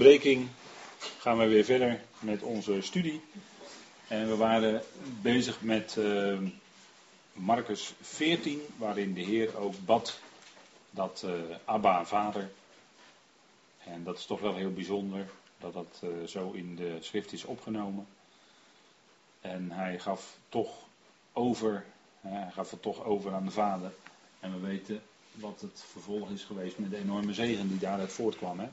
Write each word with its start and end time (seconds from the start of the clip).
onderbreking 0.00 0.48
gaan 1.18 1.38
we 1.38 1.46
weer 1.46 1.64
verder 1.64 2.00
met 2.18 2.42
onze 2.42 2.80
studie. 2.80 3.20
En 4.08 4.28
we 4.28 4.36
waren 4.36 4.82
bezig 5.22 5.60
met 5.60 5.96
uh, 5.98 6.38
Marcus 7.32 7.92
14, 8.00 8.60
waarin 8.76 9.14
de 9.14 9.20
Heer 9.20 9.56
ook 9.56 9.74
bad 9.84 10.18
dat 10.90 11.22
uh, 11.26 11.32
Abba, 11.64 12.04
vader. 12.04 12.50
En 13.84 14.04
dat 14.04 14.18
is 14.18 14.26
toch 14.26 14.40
wel 14.40 14.54
heel 14.54 14.72
bijzonder 14.72 15.30
dat 15.58 15.72
dat 15.72 16.00
uh, 16.04 16.26
zo 16.26 16.50
in 16.50 16.76
de 16.76 16.96
schrift 17.00 17.32
is 17.32 17.44
opgenomen. 17.44 18.06
En 19.40 19.70
hij 19.70 19.98
gaf 19.98 20.36
toch 20.48 20.70
over, 21.32 21.84
gaf 22.50 22.70
het 22.70 22.82
toch 22.82 23.04
over 23.04 23.32
aan 23.32 23.44
de 23.44 23.50
vader. 23.50 23.92
En 24.40 24.52
we 24.52 24.66
weten 24.66 25.02
wat 25.32 25.60
het 25.60 25.84
vervolg 25.90 26.30
is 26.30 26.44
geweest 26.44 26.78
met 26.78 26.90
de 26.90 26.98
enorme 26.98 27.34
zegen 27.34 27.68
die 27.68 27.78
daaruit 27.78 28.12
voortkwam. 28.12 28.60
Hè? 28.60 28.68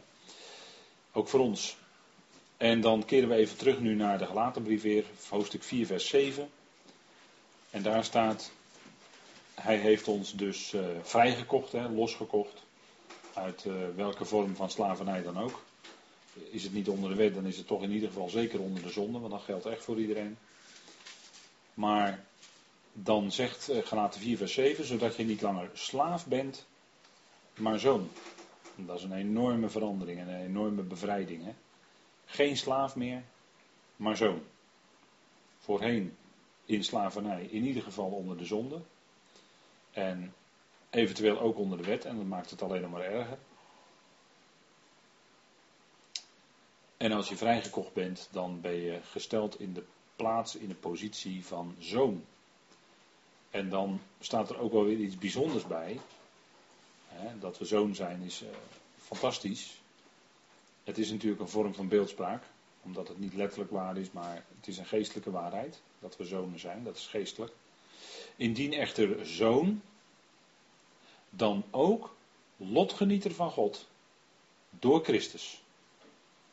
Ook 1.18 1.28
voor 1.28 1.40
ons. 1.40 1.78
En 2.58 2.82
dan 2.82 3.06
keren 3.06 3.30
we 3.30 3.36
even 3.36 3.58
terug 3.58 3.80
nu 3.80 3.96
naar 3.96 4.18
de 4.18 4.26
gelatenbrief 4.26 4.82
weer, 4.82 5.06
hoofdstuk 5.30 5.64
4, 5.64 5.86
vers 5.86 6.08
7. 6.08 6.50
En 7.70 7.84
daar 7.84 8.04
staat, 8.04 8.52
hij 9.56 9.78
heeft 9.78 10.08
ons 10.08 10.36
dus 10.36 10.74
uh, 10.74 10.86
vrijgekocht, 11.02 11.72
hè, 11.72 11.90
losgekocht, 11.90 12.64
uit 13.34 13.66
uh, 13.66 13.74
welke 13.96 14.26
vorm 14.26 14.56
van 14.56 14.70
slavernij 14.70 15.24
dan 15.24 15.40
ook. 15.40 15.64
Is 16.50 16.64
het 16.64 16.74
niet 16.74 16.90
onder 16.90 17.10
de 17.10 17.16
wet, 17.16 17.34
dan 17.34 17.46
is 17.46 17.58
het 17.58 17.68
toch 17.68 17.84
in 17.84 17.92
ieder 17.92 18.08
geval 18.08 18.30
zeker 18.30 18.60
onder 18.60 18.84
de 18.84 18.90
zonde, 18.90 19.20
want 19.20 19.32
dat 19.32 19.42
geldt 19.42 19.66
echt 19.66 19.84
voor 19.84 20.00
iedereen. 20.00 20.38
Maar 21.74 22.26
dan 22.94 23.32
zegt 23.32 23.70
uh, 23.70 23.78
Galaten 23.86 24.22
4, 24.22 24.38
vers 24.38 24.54
7, 24.54 24.86
zodat 24.86 25.16
je 25.16 25.24
niet 25.24 25.42
langer 25.42 25.70
slaaf 25.74 26.26
bent, 26.26 26.66
maar 27.56 27.80
zoon. 27.80 28.10
Dat 28.86 28.98
is 28.98 29.04
een 29.04 29.14
enorme 29.14 29.70
verandering 29.70 30.20
en 30.20 30.28
een 30.28 30.46
enorme 30.46 30.82
bevrijding. 30.82 31.44
Hè? 31.44 31.54
Geen 32.26 32.58
slaaf 32.58 32.96
meer, 32.96 33.24
maar 33.96 34.18
zoon. 34.18 34.42
Voorheen 35.58 36.18
in 36.66 36.84
slavernij, 36.84 37.44
in 37.44 37.64
ieder 37.64 37.84
geval 37.84 38.10
onder 38.10 38.38
de 38.38 38.46
zonde. 38.46 38.82
En 39.92 40.34
eventueel 40.90 41.40
ook 41.40 41.58
onder 41.58 41.78
de 41.78 41.84
wet, 41.84 42.06
en 42.06 42.16
dat 42.18 42.26
maakt 42.26 42.50
het 42.50 42.62
alleen 42.62 42.82
nog 42.82 42.92
maar 42.92 43.04
erger. 43.04 43.38
En 46.98 47.12
als 47.12 47.30
je 47.30 47.38
vrijgekocht 47.38 47.94
bent, 47.94 48.30
dan 48.32 48.62
ben 48.62 48.76
je 48.76 49.00
gesteld 49.02 49.60
in 49.60 49.74
de 49.74 49.84
plaats, 50.16 50.56
in 50.56 50.68
de 50.68 50.76
positie 50.76 51.46
van 51.46 51.76
zoon. 51.80 52.26
En 53.50 53.70
dan 53.70 54.02
staat 54.20 54.50
er 54.50 54.60
ook 54.60 54.72
wel 54.72 54.84
weer 54.86 54.98
iets 54.98 55.18
bijzonders 55.18 55.68
bij. 55.68 56.00
Dat 57.40 57.58
we 57.58 57.66
zoon 57.66 57.96
zijn 57.96 58.22
is 58.22 58.42
uh, 58.42 58.50
fantastisch. 58.98 59.82
Het 60.84 60.98
is 60.98 61.12
natuurlijk 61.12 61.42
een 61.42 61.50
vorm 61.50 61.74
van 61.74 61.88
beeldspraak, 61.88 62.44
omdat 62.84 63.08
het 63.08 63.20
niet 63.20 63.34
letterlijk 63.34 63.72
waar 63.72 63.98
is, 63.98 64.12
maar 64.12 64.46
het 64.56 64.68
is 64.68 64.78
een 64.78 64.86
geestelijke 64.86 65.32
waarheid. 65.32 65.82
Dat 66.00 66.18
we 66.18 66.26
zonen 66.26 66.60
zijn, 66.60 66.84
dat 66.84 66.96
is 66.96 67.08
geestelijk. 67.08 67.54
Indien 68.36 68.74
echter 68.74 69.26
zoon, 69.26 69.82
dan 71.30 71.64
ook 71.72 72.16
lotgenieter 72.58 73.34
van 73.34 73.52
God 73.52 73.88
door 74.70 75.04
Christus. 75.04 75.62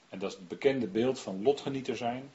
En 0.09 0.19
dat 0.19 0.33
is 0.33 0.39
het 0.39 0.49
bekende 0.49 0.87
beeld 0.87 1.21
van 1.21 1.43
lotgenieter 1.43 1.97
zijn. 1.97 2.31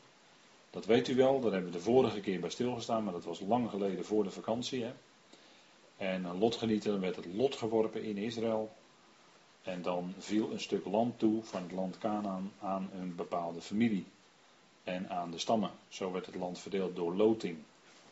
Dat 0.69 0.85
weet 0.85 1.07
u 1.07 1.15
wel, 1.15 1.39
daar 1.39 1.51
hebben 1.51 1.71
we 1.71 1.77
de 1.77 1.83
vorige 1.83 2.19
keer 2.19 2.39
bij 2.39 2.49
stilgestaan, 2.49 3.03
maar 3.03 3.13
dat 3.13 3.23
was 3.23 3.39
lang 3.39 3.69
geleden 3.69 4.05
voor 4.05 4.23
de 4.23 4.31
vakantie. 4.31 4.83
Hè? 4.83 4.93
En 5.99 6.25
een 6.25 6.37
lotgenieter 6.37 6.99
werd 6.99 7.15
het 7.15 7.25
lot 7.25 7.55
geworpen 7.55 8.03
in 8.03 8.17
Israël. 8.17 8.71
En 9.63 9.81
dan 9.81 10.13
viel 10.17 10.51
een 10.51 10.59
stuk 10.59 10.85
land 10.85 11.19
toe 11.19 11.43
van 11.43 11.61
het 11.61 11.71
land 11.71 11.97
Canaan 11.97 12.51
aan 12.59 12.89
een 12.93 13.15
bepaalde 13.15 13.61
familie 13.61 14.05
en 14.83 15.09
aan 15.09 15.31
de 15.31 15.37
stammen. 15.37 15.71
Zo 15.87 16.11
werd 16.11 16.25
het 16.25 16.35
land 16.35 16.59
verdeeld 16.59 16.95
door 16.95 17.15
loting. 17.15 17.57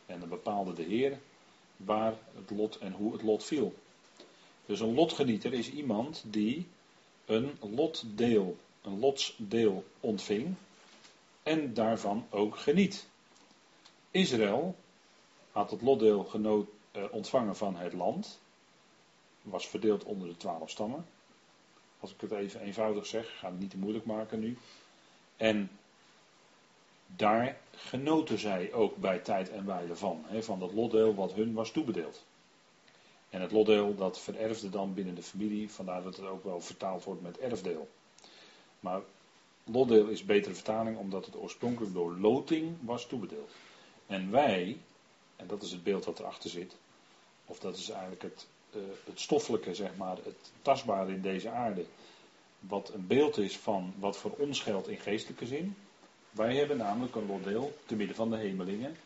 En 0.06 0.20
dan 0.20 0.28
bepaalde 0.28 0.72
de 0.72 0.82
Heer 0.82 1.18
waar 1.76 2.14
het 2.34 2.50
lot 2.50 2.78
en 2.78 2.92
hoe 2.92 3.12
het 3.12 3.22
lot 3.22 3.44
viel. 3.44 3.74
Dus 4.66 4.80
een 4.80 4.94
lotgenieter 4.94 5.52
is 5.52 5.70
iemand 5.70 6.24
die 6.26 6.66
een 7.26 7.58
lotdeel, 7.60 8.56
een 8.82 8.98
lotsdeel 8.98 9.84
ontving 10.00 10.54
en 11.42 11.74
daarvan 11.74 12.26
ook 12.30 12.56
geniet. 12.56 13.06
Israël 14.10 14.76
had 15.52 15.70
het 15.70 15.82
lotdeel 15.82 16.24
genoot, 16.24 16.68
eh, 16.68 16.77
ontvangen 17.10 17.56
van 17.56 17.76
het 17.76 17.92
land, 17.92 18.40
was 19.42 19.68
verdeeld 19.68 20.04
onder 20.04 20.28
de 20.28 20.36
twaalf 20.36 20.70
stammen. 20.70 21.06
Als 22.00 22.12
ik 22.12 22.20
het 22.20 22.30
even 22.30 22.60
eenvoudig 22.60 23.06
zeg, 23.06 23.38
ga 23.38 23.50
het 23.50 23.58
niet 23.58 23.70
te 23.70 23.78
moeilijk 23.78 24.04
maken 24.04 24.40
nu. 24.40 24.58
En 25.36 25.70
daar 27.06 27.58
genoten 27.70 28.38
zij 28.38 28.72
ook 28.72 28.96
bij 28.96 29.18
tijd 29.18 29.50
en 29.50 29.66
wijle 29.66 29.96
van, 29.96 30.24
van 30.40 30.58
dat 30.58 30.72
lotdeel 30.72 31.14
wat 31.14 31.32
hun 31.32 31.52
was 31.52 31.70
toebedeeld. 31.70 32.24
En 33.30 33.40
het 33.40 33.52
lotdeel 33.52 33.94
dat 33.94 34.20
vererfde 34.20 34.70
dan 34.70 34.94
binnen 34.94 35.14
de 35.14 35.22
familie, 35.22 35.70
vandaar 35.70 36.02
dat 36.02 36.16
het 36.16 36.26
ook 36.26 36.44
wel 36.44 36.60
vertaald 36.60 37.04
wordt 37.04 37.22
met 37.22 37.38
erfdeel. 37.38 37.88
Maar 38.80 39.00
lotdeel 39.64 40.06
is 40.06 40.24
betere 40.24 40.54
vertaling 40.54 40.98
omdat 40.98 41.26
het 41.26 41.36
oorspronkelijk 41.36 41.94
door 41.94 42.16
loting 42.16 42.76
was 42.80 43.06
toebedeeld. 43.06 43.52
En 44.06 44.30
wij, 44.30 44.78
en 45.38 45.46
dat 45.46 45.62
is 45.62 45.70
het 45.70 45.82
beeld 45.82 46.04
wat 46.04 46.18
erachter 46.18 46.50
zit, 46.50 46.76
of 47.46 47.58
dat 47.58 47.76
is 47.76 47.90
eigenlijk 47.90 48.22
het 48.22 48.46
uh, 48.76 48.82
het 49.04 49.20
stoffelijke, 49.20 49.74
zeg 49.74 49.96
maar, 49.96 50.16
het 50.16 50.52
tastbare 50.62 51.12
in 51.12 51.22
deze 51.22 51.50
aarde, 51.50 51.84
wat 52.58 52.92
een 52.94 53.06
beeld 53.06 53.38
is 53.38 53.58
van 53.58 53.94
wat 53.98 54.16
voor 54.16 54.30
ons 54.30 54.60
geldt 54.60 54.88
in 54.88 54.98
geestelijke 54.98 55.46
zin. 55.46 55.76
Wij 56.30 56.56
hebben 56.56 56.76
namelijk 56.76 57.14
een 57.14 57.26
lotdeel 57.26 57.78
te 57.86 57.94
midden 57.94 58.16
van 58.16 58.30
de 58.30 58.36
hemelingen 58.36 58.96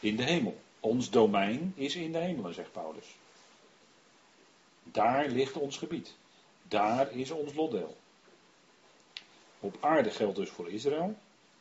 in 0.00 0.16
de 0.16 0.22
hemel. 0.22 0.60
Ons 0.80 1.10
domein 1.10 1.72
is 1.76 1.96
in 1.96 2.12
de 2.12 2.18
hemelen, 2.18 2.54
zegt 2.54 2.72
Paulus. 2.72 3.06
Daar 4.82 5.28
ligt 5.28 5.56
ons 5.56 5.76
gebied. 5.76 6.14
Daar 6.68 7.12
is 7.12 7.30
ons 7.30 7.54
lotdeel. 7.54 7.96
Op 9.60 9.76
aarde 9.80 10.10
geldt 10.10 10.36
dus 10.36 10.50
voor 10.50 10.70
Israël. 10.70 11.16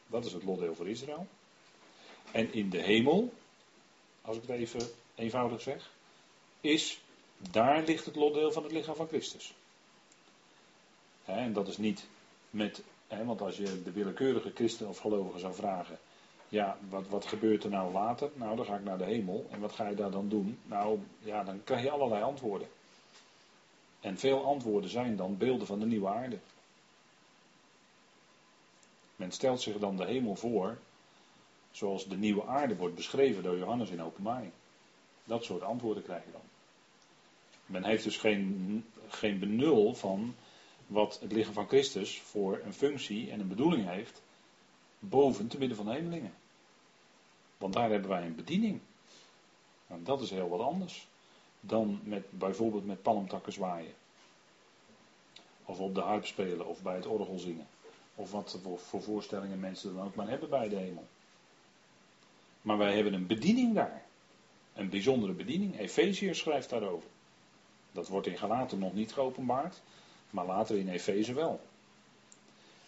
Dat 0.08 0.26
is 0.26 0.34
het 0.34 0.44
lotdeel 0.44 0.76
voor 0.76 0.90
Israël. 0.90 1.28
En 2.32 2.54
in 2.54 2.70
de 2.70 2.82
hemel, 2.82 3.34
als 4.22 4.36
ik 4.36 4.42
het 4.42 4.52
even 4.52 4.90
eenvoudig 5.16 5.62
zeg, 5.62 5.92
is 6.62 7.02
daar 7.38 7.84
ligt 7.84 8.06
het 8.06 8.16
lotdeel 8.16 8.52
van 8.52 8.64
het 8.64 8.72
lichaam 8.72 8.96
van 8.96 9.08
Christus. 9.08 9.54
en 11.26 11.54
dat 11.54 11.68
is 11.68 11.78
niet 11.78 12.06
met, 12.50 12.84
want 13.08 13.42
als 13.42 13.58
je 13.58 13.84
de 13.84 13.92
willekeurige 13.92 14.52
christen 14.56 14.88
of 14.88 14.98
gelovigen 14.98 15.40
zou 15.40 15.54
vragen, 15.54 16.00
ja, 16.50 16.78
wat, 16.90 17.08
wat 17.08 17.26
gebeurt 17.26 17.64
er 17.64 17.70
nou 17.70 17.92
later? 17.92 18.30
Nou, 18.34 18.56
dan 18.56 18.66
ga 18.66 18.76
ik 18.76 18.84
naar 18.84 18.98
de 18.98 19.04
hemel. 19.04 19.48
En 19.52 19.60
wat 19.60 19.72
ga 19.72 19.88
je 19.88 19.96
daar 19.96 20.12
dan 20.12 20.30
doen? 20.30 20.60
Nou, 20.66 21.00
ja, 21.20 21.44
dan 21.44 21.64
krijg 21.64 21.84
je 21.84 21.90
allerlei 21.90 22.24
antwoorden. 22.24 22.68
En 24.00 24.18
veel 24.18 24.46
antwoorden 24.46 24.90
zijn 24.90 25.16
dan 25.16 25.38
beelden 25.38 25.68
van 25.68 25.80
de 25.80 25.86
nieuwe 25.86 26.08
aarde. 26.08 26.38
Men 29.16 29.32
stelt 29.32 29.62
zich 29.62 29.78
dan 29.78 29.98
de 29.98 30.06
hemel 30.06 30.36
voor, 30.36 30.78
zoals 31.72 32.08
de 32.08 32.18
nieuwe 32.18 32.46
aarde 32.46 32.76
wordt 32.76 32.96
beschreven 32.96 33.44
door 33.44 33.58
Johannes 33.58 33.90
in 33.90 34.02
openbaring. 34.02 34.52
Dat 35.24 35.44
soort 35.44 35.62
antwoorden 35.62 36.04
krijg 36.04 36.26
je 36.26 36.32
dan. 36.32 36.42
Men 37.66 37.84
heeft 37.84 38.04
dus 38.04 38.18
geen, 38.18 38.86
geen 39.08 39.40
benul 39.40 39.96
van 39.96 40.36
wat 40.88 41.20
het 41.22 41.32
lichaam 41.32 41.54
van 41.54 41.68
Christus 41.68 42.20
voor 42.20 42.62
een 42.64 42.74
functie 42.74 43.32
en 43.32 43.40
een 43.40 43.48
bedoeling 43.48 43.90
heeft 43.90 44.22
boven 45.00 45.48
te 45.48 45.58
midden 45.58 45.78
van 45.78 45.86
de 45.86 45.92
hemelingen. 45.92 46.34
Want 47.58 47.74
daar 47.74 47.90
hebben 47.90 48.10
wij 48.10 48.26
een 48.26 48.36
bediening. 48.36 48.80
En 49.88 50.04
dat 50.04 50.22
is 50.22 50.30
heel 50.30 50.50
wat 50.50 50.60
anders 50.60 51.08
dan 51.60 52.00
met, 52.04 52.24
bijvoorbeeld 52.30 52.86
met 52.86 53.02
palmtakken 53.02 53.54
zwaaien. 53.54 53.94
Of 55.66 55.80
op 55.80 55.96
de 55.96 56.02
harp 56.02 56.26
spelen 56.26 56.68
of 56.68 56.82
bij 56.82 56.96
het 56.96 57.06
orgel 57.06 57.40
zingen. 57.40 57.68
Of 58.16 58.32
wat 58.32 58.60
voor, 58.64 58.80
voor 58.80 59.02
voorstellingen 59.02 59.60
mensen 59.60 59.96
dan 59.96 60.06
ook 60.06 60.16
maar 60.16 60.30
hebben 60.30 60.50
bij 60.50 60.70
de 60.70 60.76
hemel. 60.76 61.08
Maar 62.62 62.78
wij 62.78 62.96
hebben 62.96 63.14
een 63.14 63.28
bediening 63.28 63.76
daar. 63.76 64.06
Een 64.74 64.90
bijzondere 64.90 65.34
bediening. 65.34 65.80
Efeziërs 65.80 66.40
schrijft 66.40 66.70
daarover. 66.70 67.10
Dat 67.92 68.08
wordt 68.08 68.28
in 68.28 68.38
Galaten 68.38 68.80
nog 68.80 68.94
niet 68.94 69.14
geopenbaard, 69.14 69.82
maar 70.30 70.46
later 70.46 70.78
in 70.78 70.90
Efeze 70.90 71.34
wel. 71.34 71.62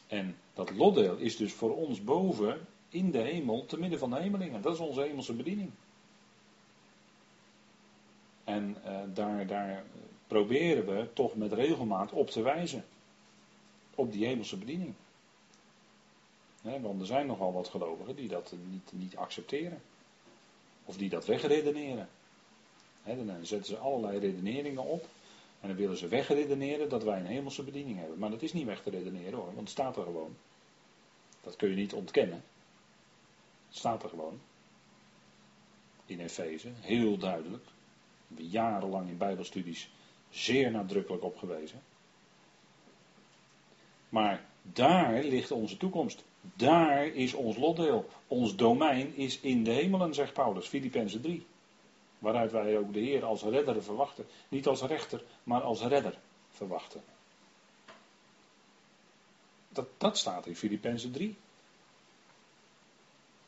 En 0.07 0.37
dat 0.53 0.71
lotdeel 0.71 1.17
is 1.17 1.37
dus 1.37 1.53
voor 1.53 1.75
ons 1.75 2.03
boven 2.03 2.67
in 2.89 3.11
de 3.11 3.17
hemel, 3.17 3.65
te 3.65 3.79
midden 3.79 3.99
van 3.99 4.09
de 4.09 4.19
hemelingen. 4.19 4.61
Dat 4.61 4.73
is 4.73 4.79
onze 4.79 5.01
hemelse 5.01 5.33
bediening. 5.33 5.71
En 8.43 8.77
uh, 8.85 8.99
daar, 9.13 9.47
daar 9.47 9.83
proberen 10.27 10.85
we 10.85 11.07
toch 11.13 11.35
met 11.35 11.53
regelmaat 11.53 12.11
op 12.11 12.29
te 12.29 12.41
wijzen. 12.41 12.85
Op 13.95 14.11
die 14.11 14.25
hemelse 14.25 14.57
bediening. 14.57 14.93
Want 16.61 17.01
er 17.01 17.05
zijn 17.05 17.27
nogal 17.27 17.53
wat 17.53 17.67
gelovigen 17.67 18.15
die 18.15 18.27
dat 18.27 18.53
niet, 18.69 18.91
niet 18.91 19.15
accepteren. 19.15 19.81
Of 20.85 20.97
die 20.97 21.09
dat 21.09 21.25
wegredeneren 21.25 22.09
dan 23.03 23.45
zetten 23.45 23.65
ze 23.65 23.77
allerlei 23.77 24.19
redeneringen 24.19 24.83
op 24.83 25.07
En 25.61 25.67
dan 25.67 25.77
willen 25.77 25.97
ze 25.97 26.07
wegredeneren 26.07 26.89
dat 26.89 27.03
wij 27.03 27.19
een 27.19 27.25
hemelse 27.25 27.63
bediening 27.63 27.99
hebben. 27.99 28.19
Maar 28.19 28.29
dat 28.29 28.41
is 28.41 28.53
niet 28.53 28.65
weg 28.65 28.81
te 28.81 28.89
redeneren 28.89 29.33
hoor, 29.33 29.45
want 29.45 29.59
het 29.59 29.69
staat 29.69 29.97
er 29.97 30.03
gewoon. 30.03 30.35
Dat 31.43 31.55
kun 31.55 31.69
je 31.69 31.75
niet 31.75 31.93
ontkennen. 31.93 32.43
Het 33.67 33.77
staat 33.77 34.03
er 34.03 34.09
gewoon. 34.09 34.39
In 36.05 36.19
Efeze, 36.19 36.69
heel 36.79 37.17
duidelijk. 37.17 37.65
We 38.27 38.47
jarenlang 38.47 39.09
in 39.09 39.17
Bijbelstudies 39.17 39.89
zeer 40.29 40.71
nadrukkelijk 40.71 41.23
op 41.23 41.37
gewezen. 41.37 41.81
Maar 44.09 44.45
daar 44.61 45.23
ligt 45.23 45.51
onze 45.51 45.77
toekomst. 45.77 46.23
Daar 46.41 47.05
is 47.05 47.33
ons 47.33 47.57
lotdeel. 47.57 48.09
Ons 48.27 48.55
domein 48.55 49.15
is 49.15 49.39
in 49.39 49.63
de 49.63 49.71
hemelen, 49.71 50.13
zegt 50.13 50.33
Paulus, 50.33 50.67
Filippenzen 50.67 51.21
3. 51.21 51.45
Waaruit 52.19 52.51
wij 52.51 52.77
ook 52.77 52.93
de 52.93 52.99
Heer 52.99 53.25
als 53.25 53.43
redder 53.43 53.83
verwachten. 53.83 54.25
Niet 54.49 54.67
als 54.67 54.81
rechter, 54.81 55.23
maar 55.43 55.61
als 55.61 55.81
redder 55.81 56.17
verwachten. 56.49 57.03
Dat, 59.69 59.87
dat 59.97 60.17
staat 60.17 60.45
in 60.45 60.55
Filippenzen 60.55 61.11
3. 61.11 61.35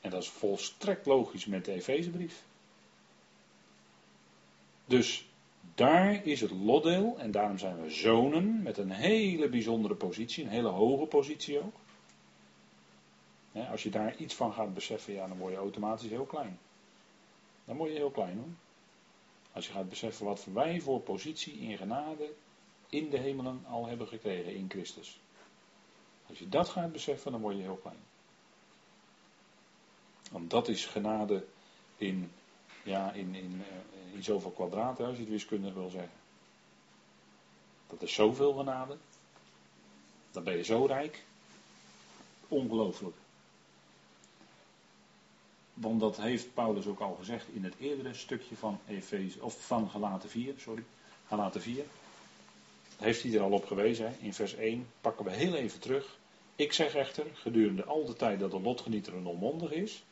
En 0.01 0.09
dat 0.09 0.21
is 0.21 0.29
volstrekt 0.29 1.05
logisch 1.05 1.45
met 1.45 1.65
de 1.65 1.71
Efezebrief. 1.71 2.43
Dus 4.85 5.25
daar 5.75 6.25
is 6.25 6.41
het 6.41 6.51
lotdeel 6.51 7.15
en 7.19 7.31
daarom 7.31 7.57
zijn 7.57 7.81
we 7.81 7.89
zonen 7.89 8.61
met 8.61 8.77
een 8.77 8.91
hele 8.91 9.49
bijzondere 9.49 9.95
positie, 9.95 10.43
een 10.43 10.49
hele 10.49 10.69
hoge 10.69 11.05
positie 11.05 11.59
ook. 11.59 11.75
Als 13.53 13.83
je 13.83 13.89
daar 13.89 14.15
iets 14.15 14.35
van 14.35 14.53
gaat 14.53 14.73
beseffen, 14.73 15.13
ja, 15.13 15.27
dan 15.27 15.37
word 15.37 15.51
je 15.53 15.59
automatisch 15.59 16.09
heel 16.09 16.25
klein. 16.25 16.59
Dan 17.65 17.77
word 17.77 17.91
je 17.91 17.97
heel 17.97 18.11
klein 18.11 18.37
hoor. 18.37 18.53
Als 19.51 19.67
je 19.67 19.73
gaat 19.73 19.89
beseffen 19.89 20.25
wat 20.25 20.45
wij 20.53 20.81
voor 20.81 20.99
positie 20.99 21.53
in 21.53 21.77
genade 21.77 22.33
in 22.89 23.09
de 23.09 23.17
hemelen 23.17 23.65
al 23.69 23.85
hebben 23.85 24.07
gekregen 24.07 24.55
in 24.55 24.69
Christus. 24.69 25.19
Als 26.29 26.39
je 26.39 26.49
dat 26.49 26.69
gaat 26.69 26.91
beseffen, 26.91 27.31
dan 27.31 27.41
word 27.41 27.55
je 27.55 27.61
heel 27.61 27.79
klein. 27.81 27.99
Want 30.31 30.49
dat 30.49 30.67
is 30.67 30.85
genade 30.85 31.45
in, 31.97 32.31
ja, 32.83 33.11
in, 33.11 33.35
in, 33.35 33.63
eh, 33.69 34.15
in 34.15 34.23
zoveel 34.23 34.51
kwadraten, 34.51 35.05
als 35.05 35.15
je 35.15 35.21
het 35.21 35.31
wiskundig 35.31 35.73
wil 35.73 35.89
zeggen. 35.89 36.17
Dat 37.87 38.01
is 38.01 38.13
zoveel 38.13 38.53
genade. 38.53 38.97
Dan 40.31 40.43
ben 40.43 40.57
je 40.57 40.63
zo 40.63 40.85
rijk. 40.85 41.23
Ongelooflijk. 42.47 43.15
Want 45.73 45.99
dat 45.99 46.17
heeft 46.17 46.53
Paulus 46.53 46.85
ook 46.85 46.99
al 46.99 47.15
gezegd 47.15 47.47
in 47.53 47.63
het 47.63 47.73
eerdere 47.79 48.13
stukje 48.13 48.55
van 48.55 48.79
Efeze, 48.87 49.41
of 49.41 49.65
van 49.65 49.89
Galaten 49.89 50.29
4, 50.29 50.53
sorry. 50.57 50.83
Galaten 51.27 51.61
4. 51.61 51.83
Heeft 52.97 53.23
hij 53.23 53.33
er 53.33 53.41
al 53.41 53.51
op 53.51 53.65
gewezen, 53.65 54.15
in 54.19 54.33
vers 54.33 54.55
1 54.55 54.87
pakken 55.01 55.25
we 55.25 55.31
heel 55.31 55.55
even 55.55 55.79
terug. 55.79 56.17
Ik 56.55 56.73
zeg 56.73 56.95
echter, 56.95 57.25
gedurende 57.33 57.83
al 57.83 58.05
de 58.05 58.13
tijd 58.13 58.39
dat 58.39 58.51
de 58.51 58.61
lotgenieter 58.61 59.13
een 59.13 59.25
onmondig 59.25 59.71
is, 59.71 60.03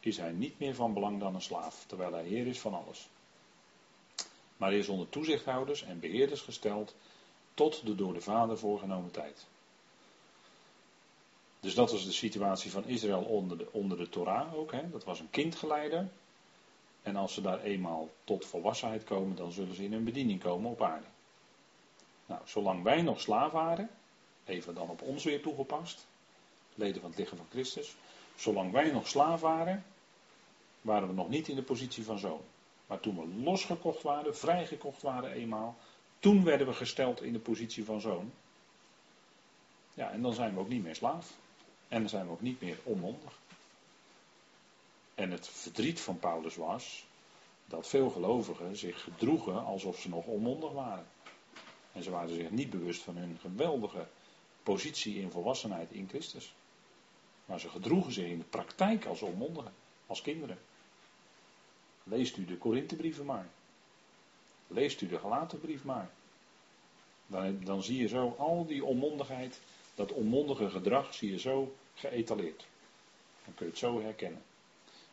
is 0.00 0.16
hij 0.16 0.32
niet 0.32 0.58
meer 0.58 0.74
van 0.74 0.94
belang 0.94 1.20
dan 1.20 1.34
een 1.34 1.42
slaaf, 1.42 1.84
terwijl 1.86 2.12
hij 2.12 2.24
heer 2.24 2.46
is 2.46 2.60
van 2.60 2.74
alles. 2.74 3.08
Maar 4.56 4.68
hij 4.68 4.78
is 4.78 4.88
onder 4.88 5.08
toezichthouders 5.08 5.82
en 5.82 6.00
beheerders 6.00 6.40
gesteld 6.40 6.94
tot 7.54 7.86
de 7.86 7.94
door 7.94 8.14
de 8.14 8.20
Vader 8.20 8.58
voorgenomen 8.58 9.10
tijd. 9.10 9.46
Dus 11.66 11.74
dat 11.74 11.90
was 11.90 12.04
de 12.04 12.12
situatie 12.12 12.70
van 12.70 12.84
Israël 12.84 13.22
onder 13.22 13.58
de, 13.58 13.68
onder 13.72 13.98
de 13.98 14.08
Torah 14.08 14.54
ook. 14.54 14.72
Hè? 14.72 14.90
Dat 14.90 15.04
was 15.04 15.20
een 15.20 15.30
kindgeleider. 15.30 16.08
En 17.02 17.16
als 17.16 17.34
ze 17.34 17.40
daar 17.40 17.60
eenmaal 17.60 18.08
tot 18.24 18.46
volwassenheid 18.46 19.04
komen, 19.04 19.36
dan 19.36 19.52
zullen 19.52 19.74
ze 19.74 19.84
in 19.84 19.92
hun 19.92 20.04
bediening 20.04 20.40
komen 20.40 20.70
op 20.70 20.82
aarde. 20.82 21.06
Nou, 22.26 22.40
zolang 22.44 22.82
wij 22.82 23.02
nog 23.02 23.20
slaaf 23.20 23.52
waren, 23.52 23.90
even 24.44 24.74
dan 24.74 24.88
op 24.88 25.02
ons 25.02 25.24
weer 25.24 25.42
toegepast, 25.42 26.06
leden 26.74 27.00
van 27.00 27.10
het 27.10 27.18
lichaam 27.18 27.36
van 27.36 27.46
Christus, 27.50 27.96
zolang 28.36 28.72
wij 28.72 28.90
nog 28.90 29.08
slaaf 29.08 29.40
waren, 29.40 29.84
waren 30.80 31.08
we 31.08 31.14
nog 31.14 31.28
niet 31.28 31.48
in 31.48 31.56
de 31.56 31.62
positie 31.62 32.04
van 32.04 32.18
zoon. 32.18 32.40
Maar 32.86 33.00
toen 33.00 33.16
we 33.16 33.42
losgekocht 33.42 34.02
waren, 34.02 34.36
vrijgekocht 34.36 35.02
waren 35.02 35.32
eenmaal, 35.32 35.76
toen 36.18 36.44
werden 36.44 36.66
we 36.66 36.72
gesteld 36.72 37.22
in 37.22 37.32
de 37.32 37.38
positie 37.38 37.84
van 37.84 38.00
zoon. 38.00 38.32
Ja, 39.94 40.10
en 40.10 40.22
dan 40.22 40.34
zijn 40.34 40.54
we 40.54 40.60
ook 40.60 40.68
niet 40.68 40.82
meer 40.82 40.94
slaaf. 40.94 41.44
En 41.88 42.00
dan 42.00 42.08
zijn 42.08 42.26
we 42.26 42.32
ook 42.32 42.40
niet 42.40 42.60
meer 42.60 42.78
onmondig. 42.82 43.38
En 45.14 45.30
het 45.30 45.48
verdriet 45.48 46.00
van 46.00 46.18
Paulus 46.18 46.56
was 46.56 47.06
dat 47.66 47.88
veel 47.88 48.10
gelovigen 48.10 48.76
zich 48.76 49.02
gedroegen 49.02 49.64
alsof 49.64 50.00
ze 50.00 50.08
nog 50.08 50.26
onmondig 50.26 50.72
waren. 50.72 51.06
En 51.92 52.02
ze 52.02 52.10
waren 52.10 52.34
zich 52.34 52.50
niet 52.50 52.70
bewust 52.70 53.02
van 53.02 53.16
hun 53.16 53.38
geweldige 53.40 54.06
positie 54.62 55.20
in 55.20 55.30
volwassenheid 55.30 55.92
in 55.92 56.08
Christus. 56.08 56.54
Maar 57.44 57.60
ze 57.60 57.68
gedroegen 57.68 58.12
zich 58.12 58.26
in 58.26 58.38
de 58.38 58.44
praktijk 58.44 59.04
als 59.04 59.22
onmondigen, 59.22 59.72
als 60.06 60.22
kinderen. 60.22 60.58
Leest 62.02 62.36
u 62.36 62.44
de 62.44 62.56
Korinthebrieven 62.56 63.24
maar. 63.24 63.48
Leest 64.66 65.00
u 65.00 65.08
de 65.08 65.18
Galatenbrief 65.18 65.84
maar. 65.84 66.10
Dan, 67.26 67.64
dan 67.64 67.82
zie 67.82 67.98
je 67.98 68.08
zo 68.08 68.34
al 68.38 68.66
die 68.66 68.84
onmondigheid 68.84 69.60
dat 69.96 70.12
onmondige 70.12 70.70
gedrag 70.70 71.14
zie 71.14 71.30
je 71.30 71.38
zo 71.38 71.76
geëtaleerd. 71.94 72.66
Dan 73.44 73.54
kun 73.54 73.66
je 73.66 73.72
het 73.72 73.80
zo 73.80 74.00
herkennen. 74.00 74.42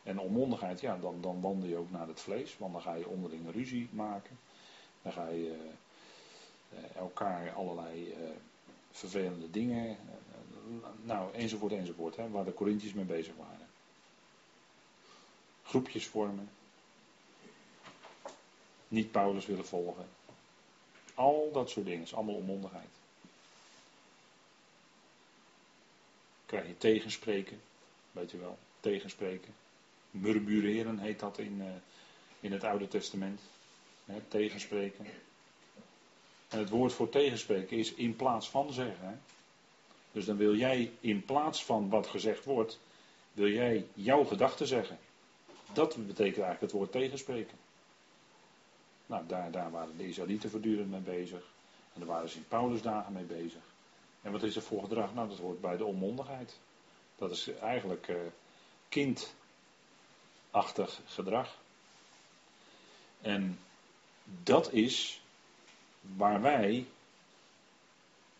En 0.03 0.19
onmondigheid, 0.19 0.79
ja, 0.79 0.97
dan, 0.97 1.21
dan 1.21 1.41
wandel 1.41 1.69
je 1.69 1.77
ook 1.77 1.91
naar 1.91 2.07
het 2.07 2.19
vlees, 2.19 2.57
want 2.57 2.73
dan 2.73 2.81
ga 2.81 2.93
je 2.93 3.07
onderling 3.07 3.51
ruzie 3.51 3.87
maken. 3.91 4.39
Dan 5.01 5.11
ga 5.11 5.27
je 5.27 5.57
uh, 6.73 6.95
elkaar 6.95 7.51
allerlei 7.51 8.07
uh, 8.07 8.29
vervelende 8.91 9.51
dingen, 9.51 9.89
uh, 9.89 10.85
nou, 11.01 11.33
enzovoort, 11.33 11.71
enzovoort, 11.71 12.15
hè, 12.15 12.29
waar 12.29 12.45
de 12.45 12.53
Corinthiërs 12.53 12.93
mee 12.93 13.05
bezig 13.05 13.35
waren. 13.35 13.67
Groepjes 15.63 16.07
vormen. 16.07 16.49
Niet 18.87 19.11
Paulus 19.11 19.45
willen 19.45 19.65
volgen. 19.65 20.05
Al 21.13 21.49
dat 21.53 21.69
soort 21.69 21.85
dingen, 21.85 22.01
is 22.01 22.13
allemaal 22.15 22.35
onmondigheid. 22.35 23.01
Krijg 26.53 26.67
je 26.67 26.77
tegenspreken, 26.77 27.61
weet 28.11 28.31
je 28.31 28.37
wel, 28.37 28.57
tegenspreken. 28.79 29.53
Murmureren 30.11 30.99
heet 30.99 31.19
dat 31.19 31.37
in, 31.37 31.57
uh, 31.61 31.65
in 32.39 32.51
het 32.51 32.63
Oude 32.63 32.87
Testament. 32.87 33.41
Tegenspreken. 34.27 35.05
En 36.49 36.59
het 36.59 36.69
woord 36.69 36.93
voor 36.93 37.09
tegenspreken 37.09 37.77
is 37.77 37.93
in 37.93 38.15
plaats 38.15 38.49
van 38.49 38.73
zeggen. 38.73 39.21
Dus 40.11 40.25
dan 40.25 40.37
wil 40.37 40.55
jij 40.55 40.91
in 40.99 41.25
plaats 41.25 41.65
van 41.65 41.89
wat 41.89 42.07
gezegd 42.07 42.45
wordt, 42.45 42.79
wil 43.31 43.49
jij 43.49 43.85
jouw 43.93 44.23
gedachten 44.23 44.67
zeggen. 44.67 44.97
Dat 45.73 45.95
betekent 45.95 46.17
eigenlijk 46.17 46.61
het 46.61 46.71
woord 46.71 46.91
tegenspreken. 46.91 47.57
Nou, 49.05 49.23
daar, 49.27 49.51
daar 49.51 49.71
waren 49.71 49.97
de 49.97 50.07
Israëlieten 50.07 50.49
voortdurend 50.49 50.91
mee 50.91 50.99
bezig. 50.99 51.43
En 51.93 51.99
daar 51.99 52.09
waren 52.09 52.29
ze 52.29 52.37
in 52.37 52.47
Paulus 52.47 52.81
dagen 52.81 53.13
mee 53.13 53.23
bezig. 53.23 53.72
En 54.23 54.31
wat 54.31 54.43
is 54.43 54.55
er 54.55 54.61
voor 54.61 54.81
gedrag? 54.83 55.13
Nou, 55.13 55.29
dat 55.29 55.37
hoort 55.37 55.61
bij 55.61 55.77
de 55.77 55.85
onmondigheid. 55.85 56.57
Dat 57.15 57.31
is 57.31 57.47
eigenlijk 57.61 58.07
uh, 58.07 58.15
kindachtig 58.89 59.31
gedrag. 61.05 61.57
En 63.21 63.59
dat 64.43 64.71
is 64.71 65.21
waar 66.15 66.41
wij, 66.41 66.85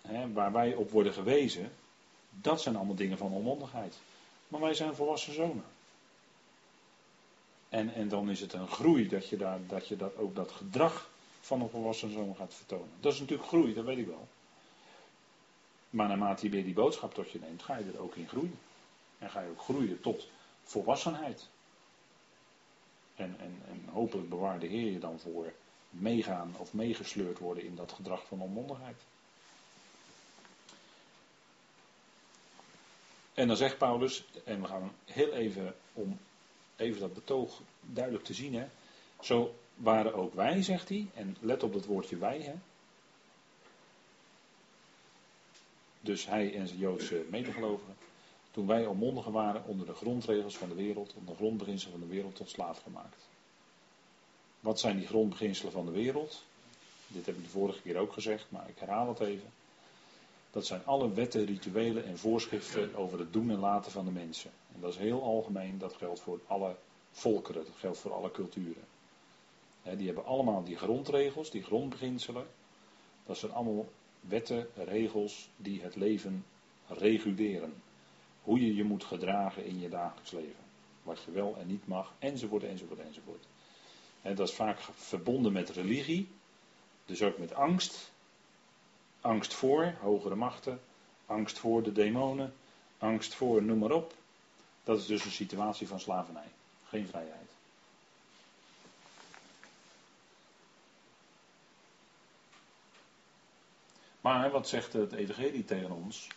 hè, 0.02 0.32
waar 0.32 0.52
wij 0.52 0.74
op 0.74 0.92
worden 0.92 1.14
gewezen. 1.14 1.72
Dat 2.30 2.62
zijn 2.62 2.76
allemaal 2.76 2.96
dingen 2.96 3.18
van 3.18 3.32
onmondigheid. 3.32 3.96
Maar 4.48 4.62
wij 4.62 4.74
zijn 4.74 4.96
volwassen 4.96 5.34
zonen. 5.34 5.66
En, 7.70 7.94
en 7.94 8.10
dan 8.10 8.30
is 8.30 8.40
het 8.40 8.54
een 8.54 8.68
groei 8.68 9.08
dat 9.08 9.30
je, 9.30 9.38
daar, 9.38 9.60
dat 9.68 9.88
je 9.88 9.96
dat, 9.96 10.18
ook 10.18 10.36
dat 10.36 10.52
gedrag 10.52 11.10
van 11.42 11.62
een 11.62 11.70
volwassen 11.70 12.14
zoon 12.14 12.36
gaat 12.36 12.54
vertonen. 12.54 12.90
Dat 13.00 13.14
is 13.14 13.20
natuurlijk 13.20 13.48
groei, 13.48 13.74
dat 13.74 13.86
weet 13.86 13.98
ik 13.98 14.08
wel. 14.08 14.28
Maar 15.94 16.08
naarmate 16.08 16.46
je 16.46 16.52
weer 16.52 16.64
die 16.64 16.74
boodschap 16.74 17.14
tot 17.14 17.32
je 17.32 17.40
neemt, 17.40 17.64
ga 17.64 17.78
je 17.78 17.92
er 17.92 18.02
ook 18.02 18.16
in 18.16 18.28
groeien. 18.28 18.60
En 19.20 19.30
ga 19.30 19.42
je 19.42 19.50
ook 19.50 19.62
groeien 19.62 20.02
tot 20.02 20.28
volwassenheid. 20.64 21.48
En, 23.16 23.36
en, 23.40 23.62
en 23.68 23.86
hopelijk 23.92 24.30
bewaar 24.30 24.60
de 24.60 24.68
Heer 24.68 24.92
je 24.92 25.00
dan 25.00 25.20
voor 25.20 25.54
meegaan 25.90 26.56
of 26.58 26.74
meegesleurd 26.74 27.40
worden 27.40 27.64
in 27.64 27.76
dat 27.76 27.92
gedrag 27.92 28.26
van 28.28 28.42
onmondigheid. 28.42 29.02
En 33.34 33.48
dan 33.48 33.58
zegt 33.58 33.78
Paulus, 33.78 34.26
en 34.46 34.62
we 34.62 34.68
gaan 34.68 34.92
heel 35.06 35.34
even 35.34 35.76
om 35.94 36.20
even 36.76 37.00
dat 37.00 37.14
betoog 37.14 37.62
duidelijk 37.82 38.26
te 38.26 38.34
zien. 38.34 38.54
Hè. 38.56 38.66
Zo 39.22 39.56
waren 39.76 40.14
ook 40.14 40.34
wij, 40.34 40.62
zegt 40.62 40.90
hij, 40.90 41.08
en 41.14 41.38
let 41.40 41.64
op 41.64 41.74
dat 41.74 41.86
woordje 41.86 42.18
wij. 42.18 42.42
Hè. 42.42 42.54
Dus 46.04 46.26
hij 46.26 46.56
en 46.56 46.68
zijn 46.68 46.80
Joodse 46.80 47.26
medegelovigen. 47.30 47.96
Toen 48.52 48.68
wij 48.68 48.86
onmondigen 48.86 49.32
waren 49.32 49.66
onder 49.66 49.86
de 49.86 49.94
grondregels 49.94 50.58
van 50.58 50.70
de 50.70 50.76
wereld, 50.76 51.14
onder 51.14 51.34
de 51.34 51.40
grondbeginselen 51.40 52.00
van 52.00 52.08
de 52.08 52.14
wereld 52.14 52.36
tot 52.36 52.50
slaaf 52.50 52.82
gemaakt. 52.82 53.28
Wat 54.60 54.80
zijn 54.80 54.98
die 54.98 55.08
grondbeginselen 55.08 55.72
van 55.72 55.86
de 55.86 55.92
wereld? 55.92 56.44
dit 57.08 57.26
heb 57.26 57.36
ik 57.38 57.44
de 57.44 57.50
vorige 57.50 57.82
keer 57.82 57.98
ook 57.98 58.14
gezegd, 58.14 58.46
maar 58.50 58.70
ik 58.70 58.80
herhaal 58.80 59.08
het 59.08 59.20
even. 59.20 59.50
Dat 60.52 60.66
zijn 60.66 60.86
alle 60.86 61.14
wetten, 61.14 61.46
rituelen 61.46 62.06
en 62.06 62.18
voorschriften 62.18 62.96
over 62.96 63.20
het 63.20 63.34
doen 63.34 63.50
en 63.50 63.60
laten 63.60 63.92
van 63.92 64.06
de 64.06 64.12
mensen. 64.12 64.52
En 64.76 64.82
dat 64.82 64.92
is 64.92 64.98
heel 64.98 65.24
algemeen, 65.24 65.78
dat 65.78 65.94
geldt 65.94 66.20
voor 66.20 66.40
alle 66.48 66.76
volkeren, 67.12 67.66
dat 67.66 67.76
geldt 67.78 67.98
voor 67.98 68.14
alle 68.14 68.32
culturen. 68.32 68.84
die 69.84 70.06
hebben 70.06 70.26
allemaal 70.26 70.64
die 70.64 70.78
grondregels, 70.78 71.52
die 71.52 71.64
grondbeginselen. 71.64 72.48
Dat 73.26 73.38
zijn 73.38 73.52
allemaal 73.52 73.86
wetten, 74.28 74.68
regels 74.76 75.50
die 75.58 75.82
het 75.82 75.96
leven 75.96 76.46
reguleren. 76.88 77.74
Hoe 78.42 78.62
je 78.62 78.76
je 78.76 78.84
moet 78.84 79.04
gedragen 79.04 79.66
in 79.66 79.80
je 79.80 79.90
dagelijks 79.90 80.32
leven. 80.32 80.64
Wat 81.04 81.24
je 81.26 81.32
wel 81.32 81.58
en 81.58 81.68
niet 81.68 81.88
mag, 81.88 82.14
enzovoort, 82.20 82.64
enzovoort, 82.64 83.00
enzovoort. 83.00 83.46
En 84.22 84.36
dat 84.36 84.48
is 84.48 84.56
vaak 84.56 84.80
verbonden 84.80 85.52
met 85.52 85.70
religie, 85.70 86.28
dus 87.06 87.22
ook 87.22 87.38
met 87.38 87.54
angst. 87.54 88.12
Angst 89.22 89.54
voor 89.54 89.94
hogere 90.00 90.36
machten, 90.36 90.80
angst 91.26 91.60
voor 91.60 91.84
de 91.84 91.92
demonen, 91.92 92.54
angst 92.98 93.36
voor 93.36 93.64
noem 93.64 93.78
maar 93.78 93.92
op. 93.92 94.14
Dat 94.84 95.00
is 95.00 95.06
dus 95.06 95.26
een 95.26 95.32
situatie 95.32 95.88
van 95.88 96.00
slavernij, 96.00 96.52
geen 96.84 97.08
vrijheid. 97.08 97.43
Maar 104.24 104.52
wat 104.52 104.68
zegt 104.68 104.94
het 104.94 105.12
Evangelie 105.12 105.66
tegen 105.66 105.92
ons? 105.92 106.28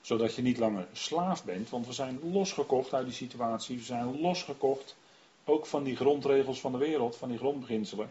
Zodat 0.00 0.34
je 0.34 0.42
niet 0.42 0.58
langer 0.58 0.86
slaaf 0.92 1.44
bent, 1.44 1.70
want 1.70 1.86
we 1.86 1.92
zijn 1.92 2.32
losgekocht 2.32 2.94
uit 2.94 3.04
die 3.04 3.14
situatie. 3.14 3.76
We 3.76 3.82
zijn 3.82 4.20
losgekocht 4.20 4.96
ook 5.44 5.66
van 5.66 5.84
die 5.84 5.96
grondregels 5.96 6.60
van 6.60 6.72
de 6.72 6.78
wereld, 6.78 7.16
van 7.16 7.28
die 7.28 7.38
grondbeginselen. 7.38 8.08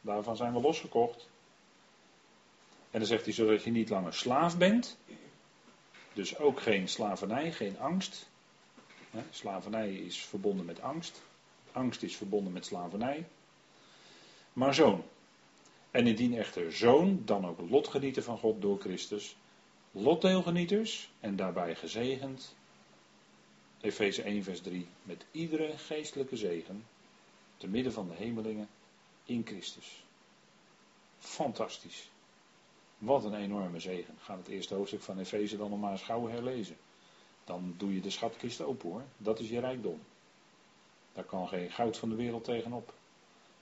Daarvan 0.00 0.36
zijn 0.36 0.52
we 0.52 0.60
losgekocht. 0.60 1.28
En 2.90 2.98
dan 2.98 3.08
zegt 3.08 3.24
hij 3.24 3.34
zodat 3.34 3.62
je 3.62 3.70
niet 3.70 3.88
langer 3.88 4.14
slaaf 4.14 4.58
bent. 4.58 4.96
Dus 6.12 6.38
ook 6.38 6.60
geen 6.60 6.88
slavernij, 6.88 7.52
geen 7.52 7.78
angst. 7.78 8.28
Slavernij 9.30 9.92
is 9.94 10.24
verbonden 10.24 10.66
met 10.66 10.80
angst. 10.80 11.22
Angst 11.72 12.02
is 12.02 12.16
verbonden 12.16 12.52
met 12.52 12.66
slavernij. 12.66 13.26
Maar 14.52 14.74
zoon. 14.74 15.04
En 15.94 16.06
indien 16.06 16.34
echter 16.38 16.72
zoon, 16.72 17.22
dan 17.24 17.46
ook 17.46 17.60
lotgenieter 17.70 18.22
van 18.22 18.38
God 18.38 18.62
door 18.62 18.80
Christus. 18.80 19.36
Lotdeelgenieters 19.90 21.10
en 21.20 21.36
daarbij 21.36 21.74
gezegend. 21.74 22.54
Efeze 23.80 24.22
1 24.22 24.42
vers 24.42 24.60
3. 24.60 24.86
Met 25.02 25.24
iedere 25.30 25.78
geestelijke 25.78 26.36
zegen. 26.36 26.86
Te 27.56 27.68
midden 27.68 27.92
van 27.92 28.08
de 28.08 28.14
hemelingen 28.14 28.68
in 29.24 29.42
Christus. 29.46 30.04
Fantastisch. 31.18 32.10
Wat 32.98 33.24
een 33.24 33.34
enorme 33.34 33.80
zegen. 33.80 34.14
Ga 34.18 34.36
het 34.36 34.48
eerste 34.48 34.74
hoofdstuk 34.74 35.02
van 35.02 35.18
Efeze 35.18 35.56
dan 35.56 35.70
nog 35.70 35.80
maar 35.80 35.92
eens 35.92 36.02
gauw 36.02 36.28
herlezen. 36.28 36.76
Dan 37.44 37.74
doe 37.76 37.94
je 37.94 38.00
de 38.00 38.10
schatkist 38.10 38.60
open 38.60 38.90
hoor. 38.90 39.04
Dat 39.16 39.38
is 39.38 39.48
je 39.48 39.60
rijkdom. 39.60 40.00
Daar 41.12 41.24
kan 41.24 41.48
geen 41.48 41.70
goud 41.70 41.96
van 41.96 42.08
de 42.08 42.16
wereld 42.16 42.44
tegenop. 42.44 42.94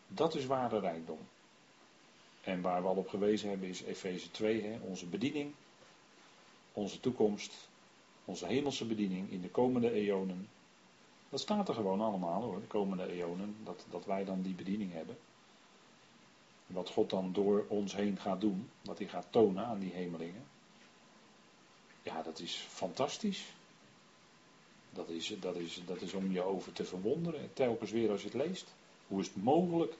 Dat 0.06 0.34
is 0.34 0.46
ware 0.46 0.80
rijkdom. 0.80 1.18
En 2.42 2.60
waar 2.60 2.82
we 2.82 2.88
al 2.88 2.96
op 2.96 3.08
gewezen 3.08 3.48
hebben 3.48 3.68
is 3.68 3.82
Efeze 3.82 4.30
2, 4.30 4.62
hè, 4.62 4.78
onze 4.80 5.06
bediening, 5.06 5.52
onze 6.72 7.00
toekomst, 7.00 7.68
onze 8.24 8.46
hemelse 8.46 8.84
bediening 8.84 9.30
in 9.30 9.40
de 9.40 9.50
komende 9.50 9.92
eonen. 9.92 10.48
Dat 11.28 11.40
staat 11.40 11.68
er 11.68 11.74
gewoon 11.74 12.00
allemaal 12.00 12.42
hoor, 12.42 12.60
de 12.60 12.66
komende 12.66 13.12
eonen, 13.12 13.56
dat, 13.64 13.84
dat 13.90 14.04
wij 14.04 14.24
dan 14.24 14.42
die 14.42 14.54
bediening 14.54 14.92
hebben. 14.92 15.16
Wat 16.66 16.90
God 16.90 17.10
dan 17.10 17.32
door 17.32 17.64
ons 17.68 17.96
heen 17.96 18.18
gaat 18.18 18.40
doen, 18.40 18.70
wat 18.82 18.98
hij 18.98 19.08
gaat 19.08 19.26
tonen 19.30 19.64
aan 19.64 19.78
die 19.78 19.92
hemelingen. 19.92 20.44
Ja, 22.02 22.22
dat 22.22 22.38
is 22.38 22.54
fantastisch. 22.68 23.44
Dat 24.90 25.08
is, 25.08 25.36
dat, 25.40 25.56
is, 25.56 25.82
dat 25.86 26.00
is 26.00 26.12
om 26.12 26.32
je 26.32 26.42
over 26.42 26.72
te 26.72 26.84
verwonderen, 26.84 27.52
telkens 27.52 27.90
weer 27.90 28.10
als 28.10 28.22
je 28.22 28.28
het 28.28 28.46
leest. 28.46 28.74
Hoe 29.06 29.20
is 29.20 29.26
het 29.26 29.42
mogelijk? 29.42 29.94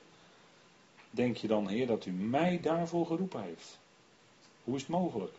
Denk 1.15 1.37
je 1.37 1.47
dan, 1.47 1.67
Heer, 1.67 1.87
dat 1.87 2.05
u 2.05 2.11
mij 2.11 2.59
daarvoor 2.61 3.05
geroepen 3.05 3.41
heeft? 3.41 3.77
Hoe 4.63 4.75
is 4.75 4.81
het 4.81 4.89
mogelijk? 4.89 5.33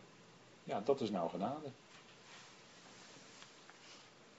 Ja, 0.63 0.81
dat 0.81 1.01
is 1.01 1.09
nou 1.09 1.29
genade. 1.29 1.67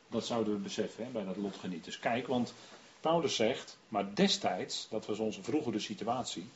Dat 0.08 0.26
zouden 0.26 0.52
we 0.52 0.58
beseffen 0.58 1.04
hè, 1.04 1.10
bij 1.10 1.24
dat 1.24 1.36
lotgenieters. 1.36 1.98
Kijk, 1.98 2.26
want 2.26 2.54
Paulus 3.00 3.36
zegt, 3.36 3.78
maar 3.88 4.14
destijds, 4.14 4.88
dat 4.90 5.06
was 5.06 5.18
onze 5.18 5.42
vroegere 5.42 5.78
situatie, 5.78 6.48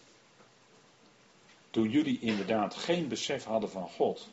toen 1.71 1.91
jullie 1.91 2.21
inderdaad 2.21 2.75
geen 2.75 3.09
besef 3.09 3.45
hadden 3.45 3.71
van 3.71 3.89
God, 3.89 4.29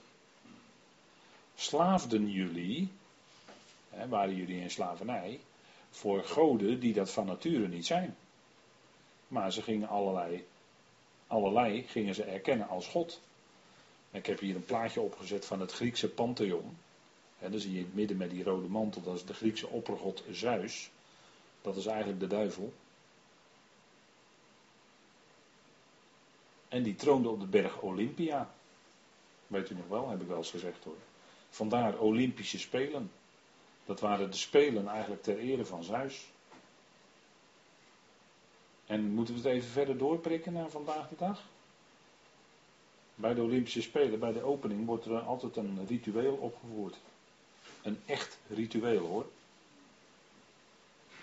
slaafden 1.56 2.32
jullie, 2.32 2.92
hè, 3.90 4.08
waren 4.08 4.36
jullie 4.36 4.62
in 4.62 4.72
slavernij, 4.72 5.40
voor 5.90 6.24
goden 6.24 6.80
die 6.80 6.94
dat 6.94 7.12
van 7.12 7.26
nature 7.26 7.68
niet 7.68 7.86
zijn. 7.86 8.16
Maar 9.28 9.52
ze 9.52 9.62
gingen 9.62 9.88
allerlei, 9.88 10.46
allerlei 11.28 11.84
gingen 11.84 12.16
ze 12.16 12.24
erkennen 12.24 12.68
als 12.68 12.88
God. 12.88 13.22
Ik 14.12 14.26
heb 14.26 14.40
hier 14.40 14.56
een 14.56 14.66
plaatje 14.66 15.02
opgezet 15.02 15.46
van 15.46 15.60
het 15.60 15.72
Griekse 15.72 16.10
Pantheon. 16.10 16.78
En 17.40 17.52
dan 17.52 17.60
zie 17.60 17.72
je 17.72 17.80
in 17.80 17.86
het 17.86 17.96
midden 17.96 18.18
met 18.18 18.30
die 18.30 18.44
rode 18.44 18.68
mantel, 18.68 19.02
dat 19.02 19.16
is 19.16 19.26
de 19.26 19.34
Griekse 19.34 19.68
oppergod 19.68 20.24
Zeus. 20.32 20.90
Dat 21.62 21.76
is 21.76 21.86
eigenlijk 21.86 22.20
de 22.20 22.28
duivel. 22.28 22.74
En 26.68 26.84
die 26.84 26.96
troonde 26.96 27.30
op 27.30 27.40
de 27.40 27.46
berg 27.46 27.82
Olympia. 27.82 28.54
Weet 29.48 29.70
u 29.70 29.76
nog 29.76 29.88
wel, 29.88 30.10
heb 30.10 30.22
ik 30.22 30.28
wel 30.28 30.38
eens 30.38 30.52
gezegd 30.52 30.84
hoor. 30.84 30.98
Vandaar 31.50 31.98
Olympische 31.98 32.60
Spelen. 32.60 33.12
Dat 33.86 34.00
waren 34.00 34.32
de 34.32 34.38
Spelen 34.38 34.88
eigenlijk 34.88 35.24
ter 35.24 35.38
ere 35.38 35.66
van 35.66 35.84
Zeus. 35.84 36.26
En 38.88 39.12
moeten 39.12 39.34
we 39.34 39.40
het 39.40 39.50
even 39.50 39.70
verder 39.70 39.98
doorprikken 39.98 40.54
naar 40.54 40.70
vandaag 40.70 41.10
de 41.10 41.16
dag? 41.18 41.44
Bij 43.16 43.34
de 43.34 43.42
Olympische 43.42 43.82
Spelen, 43.82 44.20
bij 44.20 44.34
de 44.34 44.44
opening, 44.44 44.86
wordt 44.86 45.06
er 45.06 45.20
altijd 45.20 45.56
een 45.56 45.86
ritueel 45.88 46.34
opgevoerd. 46.34 46.98
Een 47.82 48.00
echt 48.06 48.40
ritueel 48.50 49.06
hoor. 49.06 49.26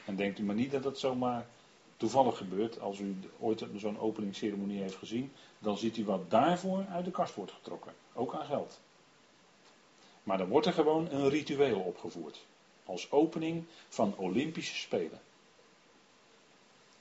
En 0.04 0.16
denkt 0.16 0.38
u 0.38 0.42
maar 0.42 0.54
niet 0.54 0.70
dat 0.70 0.82
dat 0.82 0.98
zomaar 0.98 1.46
toevallig 1.96 2.36
gebeurt. 2.36 2.80
Als 2.80 2.98
u 2.98 3.16
ooit 3.38 3.64
zo'n 3.76 3.98
openingsceremonie 3.98 4.80
heeft 4.80 4.96
gezien, 4.96 5.32
dan 5.58 5.78
ziet 5.78 5.96
u 5.96 6.04
wat 6.04 6.30
daarvoor 6.30 6.84
uit 6.90 7.04
de 7.04 7.10
kast 7.10 7.34
wordt 7.34 7.52
getrokken. 7.52 7.94
Ook 8.12 8.34
aan 8.34 8.46
geld. 8.46 8.80
Maar 10.22 10.38
dan 10.38 10.48
wordt 10.48 10.66
er 10.66 10.72
gewoon 10.72 11.10
een 11.10 11.28
ritueel 11.28 11.80
opgevoerd. 11.80 12.44
Als 12.84 13.10
opening 13.10 13.64
van 13.88 14.16
Olympische 14.16 14.74
Spelen. 14.74 15.20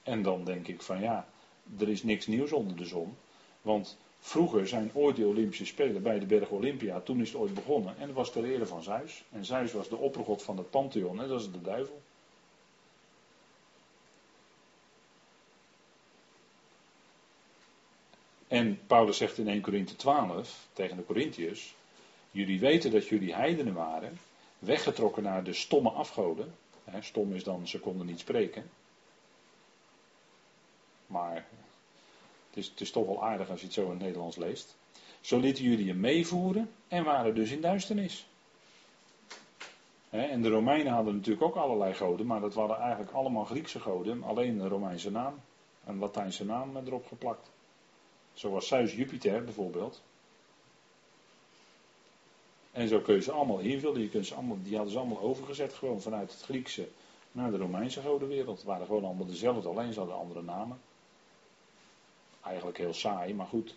En 0.03 0.21
dan 0.21 0.43
denk 0.43 0.67
ik 0.67 0.81
van 0.81 0.99
ja, 0.99 1.27
er 1.79 1.89
is 1.89 2.03
niks 2.03 2.27
nieuws 2.27 2.51
onder 2.51 2.77
de 2.77 2.85
zon. 2.85 3.17
Want 3.61 3.97
vroeger 4.19 4.67
zijn 4.67 4.91
ooit 4.93 5.15
de 5.15 5.25
Olympische 5.25 5.65
Spelen 5.65 6.03
bij 6.03 6.19
de 6.19 6.25
berg 6.25 6.49
Olympia, 6.49 6.99
toen 6.99 7.21
is 7.21 7.31
het 7.31 7.41
ooit 7.41 7.53
begonnen. 7.53 7.97
En 7.97 8.07
dat 8.07 8.15
was 8.15 8.31
ter 8.31 8.43
ere 8.43 8.65
van 8.65 8.83
Zeus. 8.83 9.23
En 9.31 9.45
Zeus 9.45 9.71
was 9.71 9.89
de 9.89 9.97
oppergod 9.97 10.43
van 10.43 10.57
het 10.57 10.69
Pantheon, 10.69 11.21
en 11.21 11.27
dat 11.27 11.41
is 11.41 11.51
de 11.51 11.61
duivel. 11.61 12.01
En 18.47 18.79
Paulus 18.87 19.17
zegt 19.17 19.37
in 19.37 19.47
1 19.47 19.61
Korinthe 19.61 19.95
12 19.95 20.67
tegen 20.73 20.97
de 20.97 21.05
Corinthiërs: 21.05 21.75
Jullie 22.31 22.59
weten 22.59 22.91
dat 22.91 23.07
jullie 23.07 23.33
heidenen 23.33 23.73
waren, 23.73 24.19
weggetrokken 24.59 25.23
naar 25.23 25.43
de 25.43 25.53
stomme 25.53 25.89
afgoden. 25.89 26.55
stom 26.99 27.33
is 27.33 27.43
dan, 27.43 27.67
ze 27.67 27.79
konden 27.79 28.05
niet 28.05 28.19
spreken. 28.19 28.69
Maar 31.13 31.45
het 32.49 32.57
is, 32.57 32.67
het 32.67 32.81
is 32.81 32.91
toch 32.91 33.05
wel 33.05 33.23
aardig 33.23 33.49
als 33.49 33.59
je 33.59 33.65
het 33.65 33.75
zo 33.75 33.83
in 33.83 33.89
het 33.89 33.99
Nederlands 33.99 34.35
leest. 34.35 34.75
Zo 35.21 35.39
lieten 35.39 35.63
jullie 35.63 35.85
je 35.85 35.93
meevoeren 35.93 36.71
en 36.87 37.03
waren 37.03 37.35
dus 37.35 37.51
in 37.51 37.61
duisternis. 37.61 38.27
en 40.09 40.41
de 40.41 40.49
Romeinen 40.49 40.93
hadden 40.93 41.15
natuurlijk 41.15 41.45
ook 41.45 41.55
allerlei 41.55 41.93
goden, 41.93 42.25
maar 42.25 42.39
dat 42.39 42.53
waren 42.53 42.77
eigenlijk 42.77 43.11
allemaal 43.11 43.45
Griekse 43.45 43.79
goden, 43.79 44.23
alleen 44.23 44.59
een 44.59 44.69
Romeinse 44.69 45.11
naam, 45.11 45.39
een 45.85 45.99
Latijnse 45.99 46.45
naam 46.45 46.77
erop 46.77 47.07
geplakt. 47.07 47.49
Zoals 48.33 48.67
Zeus 48.67 48.95
Jupiter 48.95 49.43
bijvoorbeeld. 49.43 50.01
En 52.71 52.87
zo 52.87 52.99
kun 52.99 53.15
je 53.15 53.21
ze 53.21 53.31
allemaal 53.31 53.59
invullen. 53.59 54.01
Je 54.01 54.09
kunt 54.09 54.25
ze 54.25 54.35
allemaal, 54.35 54.57
die 54.63 54.75
hadden 54.75 54.93
ze 54.93 54.99
allemaal 54.99 55.21
overgezet 55.21 55.73
gewoon 55.73 56.01
vanuit 56.01 56.31
het 56.31 56.41
Griekse 56.41 56.87
naar 57.31 57.51
de 57.51 57.57
Romeinse 57.57 58.01
godenwereld. 58.01 58.57
Het 58.57 58.65
waren 58.65 58.85
gewoon 58.85 59.05
allemaal 59.05 59.25
dezelfde, 59.25 59.69
alleen 59.69 59.93
ze 59.93 59.99
hadden 59.99 60.17
andere 60.17 60.41
namen. 60.41 60.79
Eigenlijk 62.43 62.77
heel 62.77 62.93
saai, 62.93 63.33
maar 63.33 63.45
goed. 63.45 63.75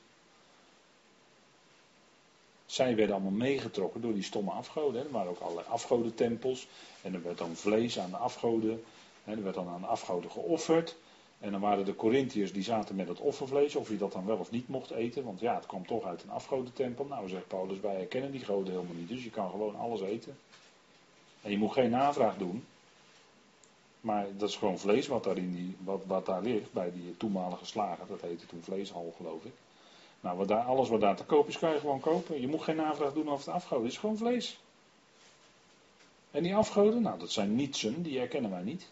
Zij 2.67 2.97
werden 2.97 3.15
allemaal 3.15 3.33
meegetrokken 3.33 4.01
door 4.01 4.15
die 4.15 4.23
stomme 4.23 4.51
afgoden. 4.51 5.05
Er 5.05 5.11
waren 5.11 5.31
ook 5.31 5.41
allerlei 5.41 5.67
afgodentempels. 5.69 6.69
En 7.03 7.15
er 7.15 7.23
werd 7.23 7.39
dan 7.39 7.57
vlees 7.57 7.99
aan 7.99 8.11
de 8.11 8.17
afgoden. 8.17 8.85
Er 9.25 9.43
werd 9.43 9.55
dan 9.55 9.69
aan 9.69 9.81
de 9.81 9.87
afgoden 9.87 10.31
geofferd. 10.31 10.97
En 11.41 11.51
dan 11.51 11.61
waren 11.61 11.85
de 11.85 11.97
Corinthiërs 11.97 12.53
die 12.53 12.63
zaten 12.63 12.97
met 12.97 13.09
het 13.09 13.21
offervlees, 13.21 13.77
of 13.77 13.89
je 13.89 13.97
dat 13.97 14.13
dan 14.13 14.27
wel 14.27 14.37
of 14.37 14.51
niet 14.51 14.69
mocht 14.69 14.91
eten, 14.91 15.25
want 15.25 15.41
ja, 15.41 15.55
het 15.55 15.67
kwam 15.67 15.87
toch 15.87 16.05
uit 16.05 16.23
een 16.23 16.31
afgodentempel. 16.31 17.05
Nou, 17.05 17.29
zegt 17.29 17.49
Paulus, 17.49 17.81
wij 17.81 17.95
herkennen 17.95 18.31
die 18.31 18.45
goden 18.45 18.73
helemaal 18.73 18.95
niet, 18.95 19.09
dus 19.09 19.25
je 19.25 19.31
kan 19.31 19.51
gewoon 19.51 19.77
alles 19.77 20.01
eten. 20.01 20.39
En 21.43 21.51
je 21.51 21.59
moet 21.59 21.73
geen 21.73 21.91
navraag 21.91 22.37
doen, 22.37 22.65
maar 24.07 24.27
dat 24.37 24.49
is 24.49 24.57
gewoon 24.57 24.79
vlees 24.79 25.07
wat 25.07 25.25
daar, 25.25 25.37
in 25.37 25.55
die, 25.55 25.77
wat, 26.07 26.27
daar 26.27 26.43
ligt, 26.43 26.73
bij 26.73 26.93
die 26.93 27.17
toenmalige 27.17 27.67
slager, 27.67 28.07
dat 28.07 28.21
heette 28.21 28.47
toen 28.47 28.63
vleeshal 28.63 29.15
geloof 29.17 29.45
ik. 29.45 29.53
Nou, 30.21 30.39
wat 30.39 30.49
daar, 30.49 30.65
alles 30.65 30.89
wat 30.89 31.01
daar 31.01 31.17
te 31.17 31.25
koop 31.25 31.49
is, 31.49 31.59
kan 31.59 31.73
je 31.73 31.79
gewoon 31.79 32.01
kopen. 32.01 32.41
Je 32.41 32.49
moet 32.49 32.63
geen 32.63 32.77
navraag 32.77 33.13
doen 33.13 33.29
over 33.29 33.47
het 33.47 33.55
afgoden, 33.55 33.85
het 33.85 33.93
is 33.93 33.99
gewoon 33.99 34.17
vlees. 34.17 34.59
En 36.31 36.43
die 36.43 36.55
afgoden, 36.55 37.03
nou 37.03 37.19
dat 37.19 37.31
zijn 37.31 37.55
nietsen, 37.55 38.03
die 38.03 38.19
herkennen 38.19 38.51
wij 38.51 38.63
niet. 38.63 38.91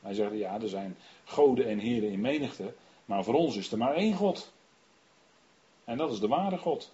Hij 0.00 0.14
zegt, 0.14 0.32
ja, 0.32 0.60
er 0.60 0.68
zijn 0.68 0.96
goden 1.24 1.66
en 1.66 1.78
heren 1.78 2.10
in 2.10 2.20
menigte, 2.20 2.74
maar 3.04 3.24
voor 3.24 3.34
ons 3.34 3.56
is 3.56 3.72
er 3.72 3.78
maar 3.78 3.94
één 3.94 4.14
God. 4.14 4.52
En 5.84 5.96
dat 5.96 6.12
is 6.12 6.20
de 6.20 6.28
ware 6.28 6.58
God. 6.58 6.92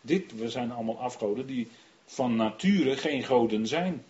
Dit, 0.00 0.36
we 0.36 0.50
zijn 0.50 0.72
allemaal 0.72 0.98
afgoden 0.98 1.46
die 1.46 1.70
van 2.04 2.36
nature 2.36 2.96
geen 2.96 3.22
goden 3.24 3.66
zijn. 3.66 4.04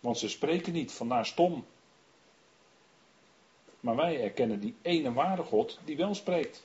Want 0.00 0.18
ze 0.18 0.28
spreken 0.28 0.72
niet, 0.72 0.92
vandaar 0.92 1.26
stom. 1.26 1.64
Maar 3.80 3.96
wij 3.96 4.22
erkennen 4.22 4.60
die 4.60 4.74
ene 4.82 5.12
ware 5.12 5.42
God 5.42 5.78
die 5.84 5.96
wel 5.96 6.14
spreekt. 6.14 6.62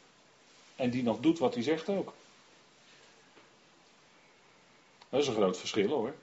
En 0.76 0.90
die 0.90 1.04
nog 1.04 1.20
doet 1.20 1.40
wat 1.40 1.54
hij 1.54 1.64
zegt 1.64 1.90
ook. 1.90 2.14
Dat 5.10 5.22
is 5.22 5.28
een 5.28 5.34
groot 5.34 5.58
verschil 5.58 5.90
hoor. 5.90 6.16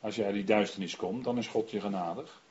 Als 0.00 0.14
je 0.14 0.24
uit 0.24 0.34
die 0.34 0.44
duisternis 0.44 0.96
komt, 0.96 1.24
dan 1.24 1.38
is 1.38 1.46
God 1.46 1.70
je 1.70 1.80
genadig. 1.80 2.42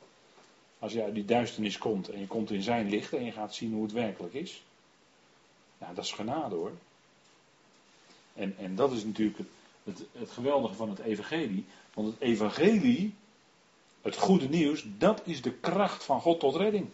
Als 0.78 0.92
je 0.92 1.02
uit 1.02 1.14
die 1.14 1.24
duisternis 1.24 1.78
komt 1.78 2.08
en 2.08 2.20
je 2.20 2.26
komt 2.26 2.50
in 2.50 2.62
zijn 2.62 2.88
licht 2.88 3.12
en 3.12 3.24
je 3.24 3.32
gaat 3.32 3.54
zien 3.54 3.72
hoe 3.72 3.82
het 3.82 3.92
werkelijk 3.92 4.34
is. 4.34 4.62
Dat 5.78 6.04
is 6.04 6.12
genade 6.12 6.54
hoor. 6.54 6.72
En, 8.34 8.54
en 8.58 8.74
dat 8.74 8.92
is 8.92 9.04
natuurlijk 9.04 9.38
het, 9.84 10.02
het 10.12 10.30
geweldige 10.30 10.74
van 10.74 10.88
het 10.88 10.98
evangelie. 10.98 11.64
Want 11.94 12.12
het 12.12 12.20
evangelie, 12.20 13.14
het 14.04 14.16
goede 14.16 14.48
nieuws, 14.48 14.84
dat 14.98 15.20
is 15.24 15.42
de 15.42 15.52
kracht 15.52 16.04
van 16.04 16.20
God 16.20 16.40
tot 16.40 16.56
redding. 16.56 16.88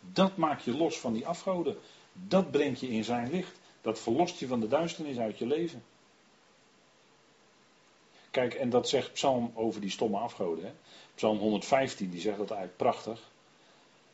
Dat 0.00 0.36
maakt 0.36 0.64
je 0.64 0.76
los 0.76 0.98
van 0.98 1.12
die 1.12 1.26
afgoden. 1.26 1.76
Dat 2.12 2.50
brengt 2.50 2.80
je 2.80 2.88
in 2.88 3.04
zijn 3.04 3.30
licht. 3.30 3.58
Dat 3.80 3.98
verlost 4.00 4.38
je 4.38 4.46
van 4.46 4.60
de 4.60 4.68
duisternis 4.68 5.18
uit 5.18 5.38
je 5.38 5.46
leven. 5.46 5.82
Kijk, 8.30 8.54
en 8.54 8.70
dat 8.70 8.88
zegt 8.88 9.12
Psalm 9.12 9.52
over 9.54 9.80
die 9.80 9.90
stomme 9.90 10.18
afgoden. 10.18 10.64
Hè? 10.64 10.72
Psalm 11.14 11.38
115, 11.38 12.10
die 12.10 12.20
zegt 12.20 12.38
dat 12.38 12.50
eigenlijk 12.50 12.78
prachtig. 12.78 13.30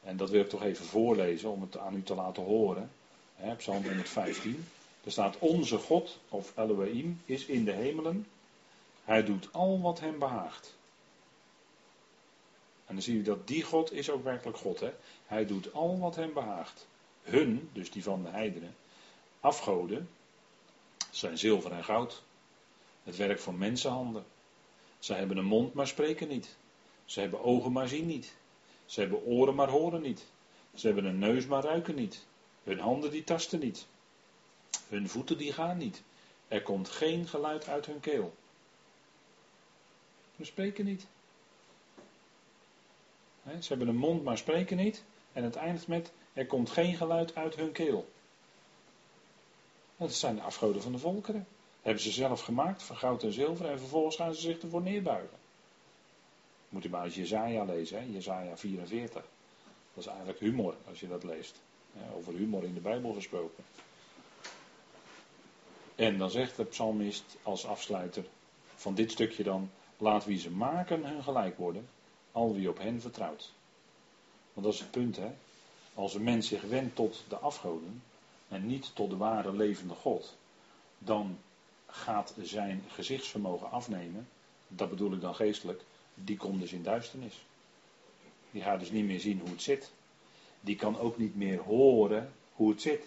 En 0.02 0.17
dat 0.17 0.31
wil 0.31 0.40
ik 0.40 0.49
toch 0.49 0.62
even 0.62 0.85
voorlezen 0.85 1.50
om 1.50 1.61
het 1.61 1.79
aan 1.79 1.95
u 1.95 2.02
te 2.02 2.14
laten 2.14 2.43
horen. 2.43 2.90
Hè, 3.35 3.55
Psalm 3.55 3.83
115. 3.83 4.69
Er 5.05 5.12
staat: 5.12 5.38
Onze 5.38 5.79
God, 5.79 6.19
of 6.29 6.52
Elohim, 6.57 7.23
is 7.25 7.47
in 7.47 7.64
de 7.64 7.73
hemelen. 7.73 8.26
Hij 9.05 9.25
doet 9.25 9.49
al 9.52 9.81
wat 9.81 10.00
hem 10.00 10.19
behaagt. 10.19 10.79
En 12.90 12.97
dan 12.97 13.04
zie 13.04 13.16
je 13.16 13.23
dat 13.23 13.47
die 13.47 13.62
God 13.62 13.92
is 13.92 14.11
ook 14.11 14.25
werkelijk 14.25 14.59
God. 14.59 14.80
Hè? 14.80 14.92
Hij 15.26 15.47
doet 15.47 15.73
al 15.73 15.99
wat 15.99 16.16
hem 16.16 16.32
behaagt. 16.32 16.87
Hun, 17.23 17.70
dus 17.73 17.90
die 17.90 18.02
van 18.02 18.23
de 18.23 18.28
heidenen, 18.28 18.75
afgoden, 19.40 20.09
zijn 21.11 21.38
zilver 21.38 21.73
en 21.73 21.85
goud. 21.85 22.23
Het 23.02 23.16
werk 23.16 23.40
van 23.40 23.59
mensenhanden. 23.59 24.25
Zij 24.99 25.18
hebben 25.18 25.37
een 25.37 25.44
mond, 25.44 25.75
maar 25.75 25.87
spreken 25.87 26.28
niet. 26.28 26.56
Ze 27.04 27.20
hebben 27.20 27.44
ogen, 27.44 27.73
maar 27.73 27.88
zien 27.88 28.06
niet. 28.06 28.35
Ze 28.85 29.00
hebben 29.00 29.25
oren, 29.25 29.54
maar 29.54 29.68
horen 29.68 30.02
niet. 30.02 30.25
Ze 30.75 30.87
hebben 30.87 31.04
een 31.04 31.18
neus, 31.18 31.47
maar 31.47 31.64
ruiken 31.64 31.94
niet. 31.94 32.26
Hun 32.62 32.78
handen, 32.78 33.11
die 33.11 33.25
tasten 33.25 33.61
niet. 33.61 33.87
Hun 34.88 35.09
voeten, 35.09 35.38
die 35.38 35.52
gaan 35.52 35.76
niet. 35.76 36.02
Er 36.49 36.62
komt 36.62 36.88
geen 36.88 37.26
geluid 37.26 37.68
uit 37.68 37.87
hun 37.87 38.00
keel. 38.00 38.35
Ze 40.37 40.44
spreken 40.44 40.85
niet. 40.85 41.06
Ze 43.44 43.68
hebben 43.68 43.88
een 43.88 43.96
mond, 43.96 44.24
maar 44.24 44.38
spreken 44.38 44.76
niet. 44.76 45.05
En 45.33 45.44
het 45.44 45.57
eindigt 45.57 45.88
met: 45.88 46.12
er 46.33 46.46
komt 46.46 46.70
geen 46.70 46.94
geluid 46.94 47.35
uit 47.35 47.55
hun 47.55 47.72
keel. 47.72 48.09
Dat 49.96 50.14
zijn 50.14 50.35
de 50.35 50.42
afgoden 50.42 50.83
van 50.83 50.92
de 50.92 50.98
volkeren. 50.98 51.46
Hebben 51.83 52.03
ze 52.03 52.11
zelf 52.11 52.40
gemaakt 52.40 52.83
van 52.83 52.96
goud 52.96 53.22
en 53.22 53.33
zilver 53.33 53.66
en 53.66 53.79
vervolgens 53.79 54.16
gaan 54.16 54.35
ze 54.35 54.40
zich 54.40 54.59
ervoor 54.59 54.83
neerbuigen. 54.83 55.38
Moet 56.68 56.85
u 56.85 56.88
maar 56.88 57.05
eens 57.05 57.14
Jezaja 57.14 57.64
lezen, 57.64 57.98
hè? 57.98 58.05
Jezaja 58.05 58.57
44. 58.57 59.24
Dat 59.94 60.05
is 60.05 60.07
eigenlijk 60.07 60.38
humor 60.38 60.74
als 60.88 61.00
je 61.00 61.09
dat 61.09 61.24
leest. 61.24 61.61
Over 62.14 62.33
humor 62.33 62.64
in 62.64 62.74
de 62.74 62.81
Bijbel 62.81 63.12
gesproken. 63.12 63.64
En 65.94 66.18
dan 66.18 66.31
zegt 66.31 66.57
de 66.57 66.64
psalmist 66.64 67.37
als 67.42 67.66
afsluiter 67.66 68.24
van 68.74 68.94
dit 68.94 69.11
stukje 69.11 69.42
dan, 69.42 69.70
laat 69.96 70.24
wie 70.24 70.38
ze 70.38 70.50
maken 70.50 71.05
hun 71.05 71.22
gelijk 71.22 71.57
worden, 71.57 71.88
al 72.33 72.55
wie 72.55 72.69
op 72.69 72.79
hen 72.79 73.01
vertrouwt. 73.01 73.53
Want 74.53 74.66
dat 74.66 74.75
is 74.75 74.81
het 74.81 74.90
punt, 74.90 75.16
hè. 75.16 75.31
Als 75.95 76.14
een 76.14 76.23
mens 76.23 76.49
zich 76.49 76.62
wendt 76.62 76.97
tot 76.97 77.25
de 77.29 77.37
afgoden 77.37 78.03
en 78.49 78.66
niet 78.66 78.90
tot 78.95 79.11
de 79.11 79.16
ware 79.16 79.53
levende 79.53 79.95
God, 79.95 80.37
dan 80.99 81.38
gaat 81.87 82.35
zijn 82.43 82.85
gezichtsvermogen 82.88 83.71
afnemen. 83.71 84.29
Dat 84.69 84.90
bedoel 84.90 85.12
ik 85.12 85.21
dan 85.21 85.35
geestelijk. 85.35 85.83
Die 86.14 86.37
komt 86.37 86.61
dus 86.61 86.73
in 86.73 86.83
duisternis. 86.83 87.45
Die 88.51 88.62
gaat 88.62 88.81
dus 88.81 88.90
niet 88.90 89.05
meer 89.05 89.21
zien 89.21 89.40
hoe 89.40 89.51
het 89.51 89.62
zit. 89.62 89.93
Die 90.61 90.77
kan 90.77 90.99
ook 90.99 91.19
niet 91.19 91.37
meer 91.37 91.61
horen 91.61 92.33
hoe 92.55 92.71
het 92.71 92.83
zit. 92.83 93.05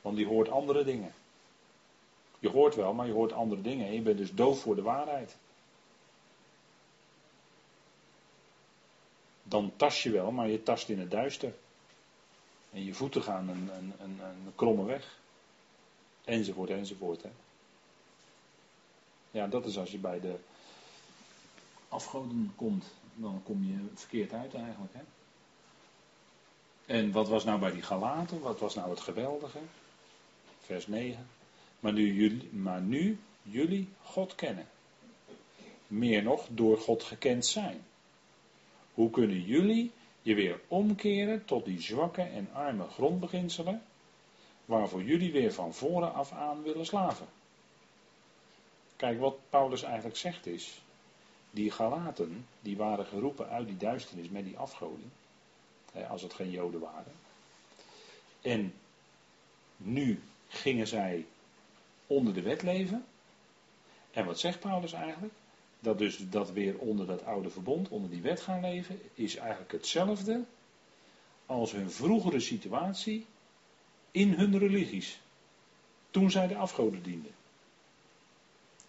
Want 0.00 0.16
die 0.16 0.26
hoort 0.26 0.48
andere 0.48 0.84
dingen. 0.84 1.12
Je 2.38 2.48
hoort 2.48 2.74
wel, 2.74 2.92
maar 2.92 3.06
je 3.06 3.12
hoort 3.12 3.32
andere 3.32 3.62
dingen. 3.62 3.86
En 3.86 3.94
je 3.94 4.00
bent 4.00 4.18
dus 4.18 4.34
doof 4.34 4.60
voor 4.60 4.74
de 4.74 4.82
waarheid. 4.82 5.36
Dan 9.50 9.72
tast 9.76 10.02
je 10.02 10.10
wel, 10.10 10.30
maar 10.30 10.48
je 10.48 10.62
tast 10.62 10.88
in 10.88 10.98
het 10.98 11.10
duister. 11.10 11.54
En 12.72 12.84
je 12.84 12.94
voeten 12.94 13.22
gaan 13.22 13.48
een, 13.48 13.70
een, 13.76 13.92
een, 13.98 14.20
een 14.20 14.52
kromme 14.54 14.84
weg. 14.84 15.18
Enzovoort, 16.24 16.70
enzovoort. 16.70 17.22
Hè. 17.22 17.30
Ja, 19.30 19.46
dat 19.46 19.66
is 19.66 19.78
als 19.78 19.90
je 19.90 19.98
bij 19.98 20.20
de 20.20 20.36
afgoden 21.88 22.52
komt, 22.56 22.84
dan 23.14 23.42
kom 23.44 23.64
je 23.64 23.86
verkeerd 23.94 24.32
uit 24.32 24.54
eigenlijk. 24.54 24.92
Hè? 24.94 25.02
En 26.94 27.12
wat 27.12 27.28
was 27.28 27.44
nou 27.44 27.60
bij 27.60 27.72
die 27.72 27.82
Galaten? 27.82 28.40
Wat 28.40 28.58
was 28.58 28.74
nou 28.74 28.90
het 28.90 29.00
geweldige? 29.00 29.58
Vers 30.60 30.86
9. 30.86 31.26
Maar 31.80 31.92
nu 31.92 32.14
jullie, 32.14 32.48
maar 32.52 32.80
nu 32.80 33.18
jullie 33.42 33.88
God 34.02 34.34
kennen. 34.34 34.68
Meer 35.86 36.22
nog 36.22 36.46
door 36.50 36.78
God 36.78 37.02
gekend 37.02 37.46
zijn. 37.46 37.84
Hoe 39.00 39.10
kunnen 39.10 39.42
jullie 39.42 39.92
je 40.22 40.34
weer 40.34 40.60
omkeren 40.68 41.44
tot 41.44 41.64
die 41.64 41.80
zwakke 41.80 42.22
en 42.22 42.48
arme 42.52 42.86
grondbeginselen, 42.88 43.82
waarvoor 44.64 45.02
jullie 45.02 45.32
weer 45.32 45.52
van 45.52 45.74
voren 45.74 46.14
af 46.14 46.32
aan 46.32 46.62
willen 46.62 46.86
slaven? 46.86 47.26
Kijk, 48.96 49.20
wat 49.20 49.38
Paulus 49.50 49.82
eigenlijk 49.82 50.16
zegt 50.16 50.46
is, 50.46 50.82
die 51.50 51.70
Galaten, 51.70 52.46
die 52.60 52.76
waren 52.76 53.06
geroepen 53.06 53.48
uit 53.48 53.66
die 53.66 53.76
duisternis 53.76 54.28
met 54.28 54.44
die 54.44 54.58
afgoden, 54.58 55.12
als 56.08 56.22
het 56.22 56.34
geen 56.34 56.50
Joden 56.50 56.80
waren. 56.80 57.12
En 58.40 58.74
nu 59.76 60.22
gingen 60.48 60.86
zij 60.86 61.26
onder 62.06 62.34
de 62.34 62.42
wet 62.42 62.62
leven. 62.62 63.04
En 64.10 64.24
wat 64.24 64.38
zegt 64.38 64.60
Paulus 64.60 64.92
eigenlijk? 64.92 65.34
Dat 65.80 65.98
dus 65.98 66.18
dat 66.30 66.50
weer 66.52 66.78
onder 66.78 67.06
dat 67.06 67.24
oude 67.24 67.50
verbond, 67.50 67.88
onder 67.88 68.10
die 68.10 68.22
wet 68.22 68.40
gaan 68.40 68.60
leven, 68.60 69.00
is 69.14 69.36
eigenlijk 69.36 69.72
hetzelfde 69.72 70.44
als 71.46 71.72
hun 71.72 71.90
vroegere 71.90 72.40
situatie 72.40 73.26
in 74.10 74.32
hun 74.32 74.58
religies. 74.58 75.20
Toen 76.10 76.30
zij 76.30 76.46
de 76.46 76.56
afgoden 76.56 77.02
dienden. 77.02 77.32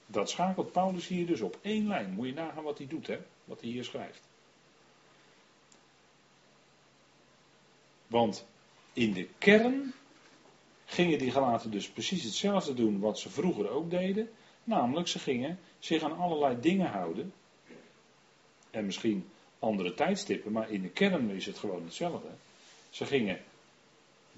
Dat 0.05 0.29
schakelt 0.29 0.71
Paulus 0.71 1.07
hier 1.07 1.25
dus 1.25 1.41
op 1.41 1.57
één 1.61 1.87
lijn. 1.87 2.13
Moet 2.13 2.27
je 2.27 2.33
nagaan 2.33 2.63
wat 2.63 2.77
hij 2.77 2.87
doet, 2.87 3.07
hè? 3.07 3.19
Wat 3.45 3.61
hij 3.61 3.69
hier 3.69 3.83
schrijft. 3.83 4.21
Want 8.07 8.45
in 8.93 9.13
de 9.13 9.27
kern 9.37 9.93
gingen 10.85 11.19
die 11.19 11.31
gelaten 11.31 11.71
dus 11.71 11.89
precies 11.89 12.23
hetzelfde 12.23 12.73
doen 12.73 12.99
wat 12.99 13.19
ze 13.19 13.29
vroeger 13.29 13.69
ook 13.69 13.89
deden. 13.89 14.29
Namelijk, 14.63 15.07
ze 15.07 15.19
gingen 15.19 15.59
zich 15.79 16.03
aan 16.03 16.17
allerlei 16.17 16.59
dingen 16.59 16.89
houden. 16.89 17.33
En 18.69 18.85
misschien 18.85 19.29
andere 19.59 19.93
tijdstippen, 19.93 20.51
maar 20.51 20.69
in 20.69 20.81
de 20.81 20.89
kern 20.89 21.29
is 21.29 21.45
het 21.45 21.57
gewoon 21.57 21.83
hetzelfde. 21.83 22.27
Ze 22.89 23.05
gingen 23.05 23.39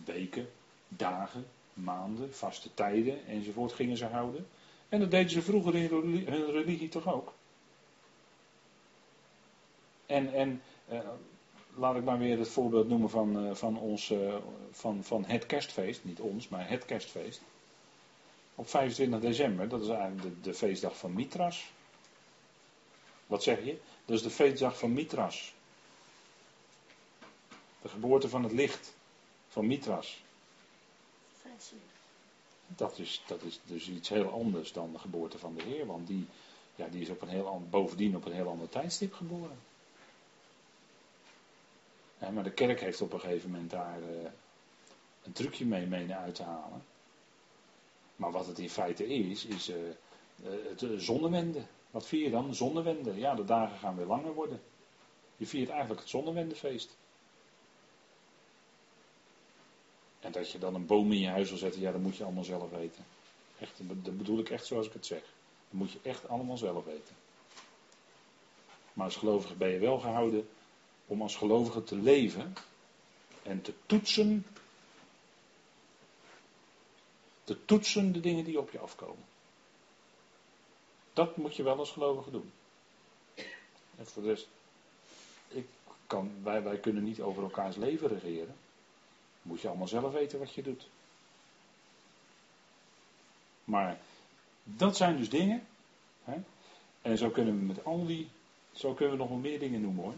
weken, 0.06 0.50
dagen, 0.88 1.46
maanden, 1.74 2.34
vaste 2.34 2.74
tijden 2.74 3.26
enzovoort 3.28 3.74
gingen 3.74 3.98
ze 3.98 4.06
houden. 4.06 4.48
En 4.90 5.00
dat 5.00 5.12
deden 5.12 5.30
ze 5.32 5.42
vroeger 5.42 5.76
in 5.76 5.90
hun 6.26 6.52
religie 6.52 6.90
toch 6.90 7.14
ook. 7.14 7.34
En, 10.06 10.34
en 10.34 10.62
uh, 10.92 11.00
laat 11.76 11.96
ik 11.96 12.04
maar 12.04 12.18
weer 12.18 12.38
het 12.38 12.48
voorbeeld 12.48 12.90
noemen 12.90 13.10
van, 13.10 13.46
uh, 13.46 13.54
van, 13.54 13.78
ons, 13.78 14.12
uh, 14.12 14.36
van, 14.72 15.04
van 15.04 15.26
het 15.26 15.46
kerstfeest. 15.46 16.04
Niet 16.04 16.20
ons, 16.20 16.48
maar 16.48 16.70
het 16.70 16.86
kerstfeest. 16.86 17.42
Op 18.56 18.70
25 18.70 19.20
december, 19.20 19.68
dat 19.70 19.82
is 19.82 19.88
eigenlijk 19.88 20.22
de, 20.22 20.42
de 20.42 20.54
feestdag 20.54 20.98
van 20.98 21.14
Mitras. 21.14 21.72
Wat 23.28 23.44
zeg 23.44 23.66
je? 23.66 23.78
Dat 24.06 24.16
is 24.16 24.24
de 24.24 24.30
feestdag 24.30 24.78
van 24.78 24.94
Mitras. 24.94 25.54
De 27.82 27.90
geboorte 27.90 28.30
van 28.30 28.44
het 28.44 28.52
licht 28.52 28.94
van 29.48 29.68
Mitras. 29.68 30.24
Dat 32.68 33.00
is, 33.00 33.24
dat 33.28 33.42
is 33.44 33.60
dus 33.66 33.90
iets 33.90 34.10
heel 34.10 34.30
anders 34.30 34.72
dan 34.72 34.92
de 34.92 35.00
geboorte 35.00 35.38
van 35.38 35.56
de 35.56 35.64
Heer, 35.64 35.86
want 35.86 36.08
die, 36.08 36.28
ja, 36.76 36.88
die 36.88 37.02
is 37.02 37.10
op 37.10 37.22
een 37.22 37.28
heel, 37.28 37.68
bovendien 37.70 38.16
op 38.16 38.26
een 38.26 38.32
heel 38.32 38.48
ander 38.48 38.70
tijdstip 38.70 39.14
geboren. 39.14 39.58
maar 42.34 42.44
de 42.44 42.52
kerk 42.52 42.80
heeft 42.80 43.02
op 43.02 43.14
een 43.14 43.20
gegeven 43.20 43.52
moment 43.52 43.70
daar 43.70 44.00
uh, 44.00 44.30
een 45.24 45.32
trucje 45.32 45.66
mee 45.66 45.86
menen 45.86 46.18
uit 46.18 46.36
te 46.36 46.44
halen. 46.44 46.84
Maar 48.16 48.32
wat 48.32 48.48
het 48.48 48.60
in 48.60 48.70
feite 48.70 49.08
is, 49.08 49.46
is 49.46 49.70
uh, 49.70 49.76
het 50.44 50.86
zonnewende. 50.98 51.62
Wat 51.92 52.08
vier 52.08 52.24
je 52.24 52.30
dan? 52.30 52.56
Zonnewende. 52.56 53.16
Ja, 53.16 53.36
de 53.36 53.46
dagen 53.46 53.78
gaan 53.78 53.96
weer 53.96 54.06
langer 54.06 54.34
worden. 54.34 54.62
Je 55.38 55.46
viert 55.46 55.70
eigenlijk 55.70 56.00
het 56.00 56.10
zonnewendefeest. 56.10 56.98
En 60.20 60.32
dat 60.32 60.52
je 60.52 60.60
dan 60.60 60.76
een 60.76 60.86
boom 60.86 61.12
in 61.12 61.20
je 61.20 61.28
huis 61.28 61.50
wil 61.50 61.58
zetten, 61.58 61.82
ja, 61.82 61.92
dat 61.92 62.02
moet 62.02 62.16
je 62.16 62.24
allemaal 62.24 62.44
zelf 62.44 62.70
weten. 62.70 63.06
Echt, 63.60 63.72
dat 63.78 64.18
bedoel 64.18 64.40
ik 64.40 64.50
echt 64.50 64.66
zoals 64.66 64.88
ik 64.88 64.94
het 64.94 65.06
zeg. 65.06 65.20
Dat 65.20 65.80
moet 65.80 65.92
je 65.92 66.00
echt 66.02 66.28
allemaal 66.28 66.58
zelf 66.58 66.86
weten. 66.86 67.16
Maar 68.94 69.06
als 69.06 69.16
gelovige 69.16 69.56
ben 69.56 69.70
je 69.70 69.80
wel 69.80 70.00
gehouden 70.00 70.48
om 71.08 71.22
als 71.22 71.36
gelovige 71.36 71.84
te 71.84 71.96
leven 71.96 72.54
en 73.44 73.62
te 73.62 73.74
toetsen. 73.86 74.46
Te 77.44 77.66
toetsen 77.66 78.12
de 78.12 78.20
dingen 78.20 78.44
die 78.44 78.60
op 78.60 78.72
je 78.72 78.80
afkomen. 78.80 79.26
Dat 81.14 81.38
moet 81.38 81.56
je 81.56 81.64
wel 81.64 81.78
als 81.78 81.92
gelovige 81.92 82.32
doen. 82.32 82.52
En 83.98 84.06
voor 84.06 84.24
de 84.24 84.30
rest, 84.30 84.48
ik 85.48 85.68
kan, 86.08 86.32
wij, 86.44 86.64
wij 86.64 86.78
kunnen 86.78 87.04
niet 87.04 87.22
over 87.22 87.44
elkaars 87.44 87.76
leven 87.76 88.08
regeren. 88.08 88.56
Moet 89.42 89.62
je 89.62 89.68
allemaal 89.68 89.88
zelf 89.88 90.12
weten 90.14 90.40
wat 90.40 90.54
je 90.54 90.64
doet. 90.64 90.88
Maar 93.64 94.00
dat 94.64 94.98
zijn 94.98 95.18
dus 95.18 95.30
dingen. 95.30 95.68
Hè? 96.24 96.36
En 97.02 97.18
zo 97.18 97.30
kunnen 97.30 97.60
we 97.60 97.66
met 97.66 97.86
al 97.86 98.06
die. 98.06 98.30
Zo 98.72 98.94
kunnen 98.94 99.14
we 99.14 99.20
nog 99.20 99.30
wel 99.30 99.38
meer 99.38 99.60
dingen 99.60 99.82
noemen 99.82 100.04
hoor. 100.04 100.14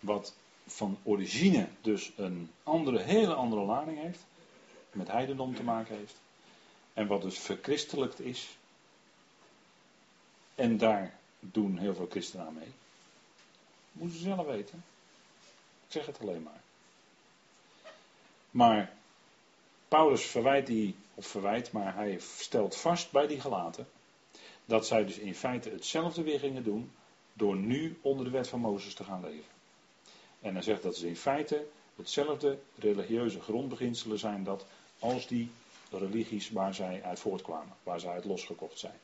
Wat 0.00 0.34
van 0.66 0.98
origine 1.02 1.68
dus 1.80 2.12
een 2.16 2.50
andere, 2.62 3.02
hele 3.02 3.34
andere 3.34 3.62
lading 3.62 3.98
heeft. 3.98 4.24
Met 4.92 5.08
heidendom 5.08 5.54
te 5.54 5.62
maken 5.62 5.96
heeft. 5.96 6.14
En 6.92 7.06
wat 7.06 7.22
dus 7.22 7.38
verchristelijkt 7.38 8.20
is. 8.20 8.56
En 10.54 10.78
daar 10.78 11.18
doen 11.40 11.78
heel 11.78 11.94
veel 11.94 12.06
christenen 12.10 12.46
aan 12.46 12.54
mee. 12.54 12.72
Moeten 13.92 14.18
ze 14.18 14.24
zelf 14.24 14.46
weten. 14.46 14.84
Ik 15.86 15.92
zeg 15.92 16.06
het 16.06 16.20
alleen 16.20 16.42
maar. 16.42 16.60
Maar 18.50 18.92
Paulus 19.88 20.22
verwijt 20.22 20.66
die, 20.66 20.94
of 21.14 21.26
verwijt, 21.26 21.72
maar 21.72 21.94
hij 21.94 22.18
stelt 22.20 22.76
vast 22.76 23.10
bij 23.10 23.26
die 23.26 23.40
gelaten. 23.40 23.88
Dat 24.64 24.86
zij 24.86 25.04
dus 25.04 25.18
in 25.18 25.34
feite 25.34 25.70
hetzelfde 25.70 26.22
weer 26.22 26.38
gingen 26.38 26.64
doen. 26.64 26.92
Door 27.32 27.56
nu 27.56 27.98
onder 28.00 28.24
de 28.24 28.30
wet 28.30 28.48
van 28.48 28.60
Mozes 28.60 28.94
te 28.94 29.04
gaan 29.04 29.20
leven. 29.20 29.51
En 30.42 30.54
hij 30.54 30.62
zegt 30.62 30.82
dat 30.82 30.96
ze 30.96 31.08
in 31.08 31.16
feite 31.16 31.66
hetzelfde 31.96 32.58
religieuze 32.78 33.40
grondbeginselen 33.40 34.18
zijn 34.18 34.44
dat 34.44 34.66
als 34.98 35.26
die 35.26 35.50
religies 35.90 36.50
waar 36.50 36.74
zij 36.74 37.02
uit 37.02 37.18
voortkwamen, 37.18 37.76
waar 37.82 38.00
zij 38.00 38.10
uit 38.10 38.24
losgekocht 38.24 38.78
zijn. 38.78 38.98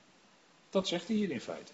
Dat 0.70 0.88
zegt 0.88 1.08
hij 1.08 1.16
hier 1.16 1.30
in 1.30 1.40
feite. 1.40 1.72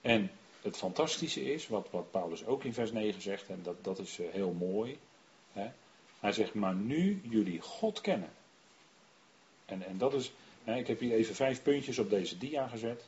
En 0.00 0.30
het 0.62 0.76
fantastische 0.76 1.52
is, 1.52 1.68
wat, 1.68 1.88
wat 1.90 2.10
Paulus 2.10 2.46
ook 2.46 2.64
in 2.64 2.74
vers 2.74 2.92
9 2.92 3.22
zegt, 3.22 3.48
en 3.48 3.60
dat, 3.62 3.84
dat 3.84 3.98
is 3.98 4.18
eh, 4.18 4.26
heel 4.30 4.52
mooi. 4.52 4.98
Hè? 5.52 5.70
Hij 6.20 6.32
zegt, 6.32 6.54
maar 6.54 6.74
nu 6.74 7.20
jullie 7.22 7.60
God 7.60 8.00
kennen. 8.00 8.30
En, 9.64 9.82
en 9.82 9.98
dat 9.98 10.14
is, 10.14 10.32
hè, 10.64 10.76
ik 10.76 10.86
heb 10.86 11.00
hier 11.00 11.12
even 11.12 11.34
vijf 11.34 11.62
puntjes 11.62 11.98
op 11.98 12.10
deze 12.10 12.38
dia 12.38 12.68
gezet. 12.68 13.04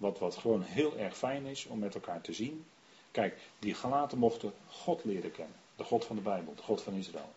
Wat, 0.00 0.18
wat 0.18 0.36
gewoon 0.36 0.62
heel 0.62 0.96
erg 0.96 1.16
fijn 1.16 1.46
is 1.46 1.66
om 1.66 1.78
met 1.78 1.94
elkaar 1.94 2.20
te 2.20 2.32
zien. 2.32 2.64
Kijk, 3.10 3.38
die 3.58 3.74
gelaten 3.74 4.18
mochten 4.18 4.52
God 4.68 5.04
leren 5.04 5.32
kennen. 5.32 5.56
De 5.76 5.84
God 5.84 6.04
van 6.04 6.16
de 6.16 6.22
Bijbel, 6.22 6.54
de 6.54 6.62
God 6.62 6.82
van 6.82 6.94
Israël. 6.94 7.32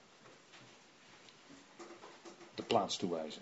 De 2.56 2.63
plaats 2.63 2.97
toewijzen. 2.97 3.41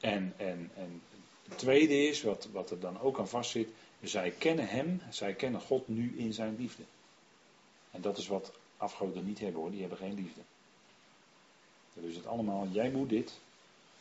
En, 0.00 0.34
en, 0.36 0.70
en 0.74 1.02
het 1.48 1.58
tweede 1.58 2.06
is, 2.06 2.22
wat, 2.22 2.48
wat 2.52 2.70
er 2.70 2.80
dan 2.80 3.00
ook 3.00 3.18
aan 3.18 3.28
vastzit, 3.28 3.68
zij 4.02 4.30
kennen 4.30 4.68
Hem, 4.68 5.02
zij 5.10 5.34
kennen 5.34 5.60
God 5.60 5.88
nu 5.88 6.18
in 6.18 6.32
zijn 6.32 6.56
liefde. 6.56 6.82
En 7.90 8.00
dat 8.00 8.18
is 8.18 8.26
wat 8.26 8.52
afgoden 8.76 9.24
niet 9.24 9.38
hebben 9.38 9.60
hoor, 9.60 9.70
die 9.70 9.80
hebben 9.80 9.98
geen 9.98 10.14
liefde. 10.14 10.40
Dan 11.94 12.04
is 12.04 12.16
het 12.16 12.26
allemaal, 12.26 12.66
jij 12.70 12.90
moet 12.90 13.08
dit, 13.08 13.32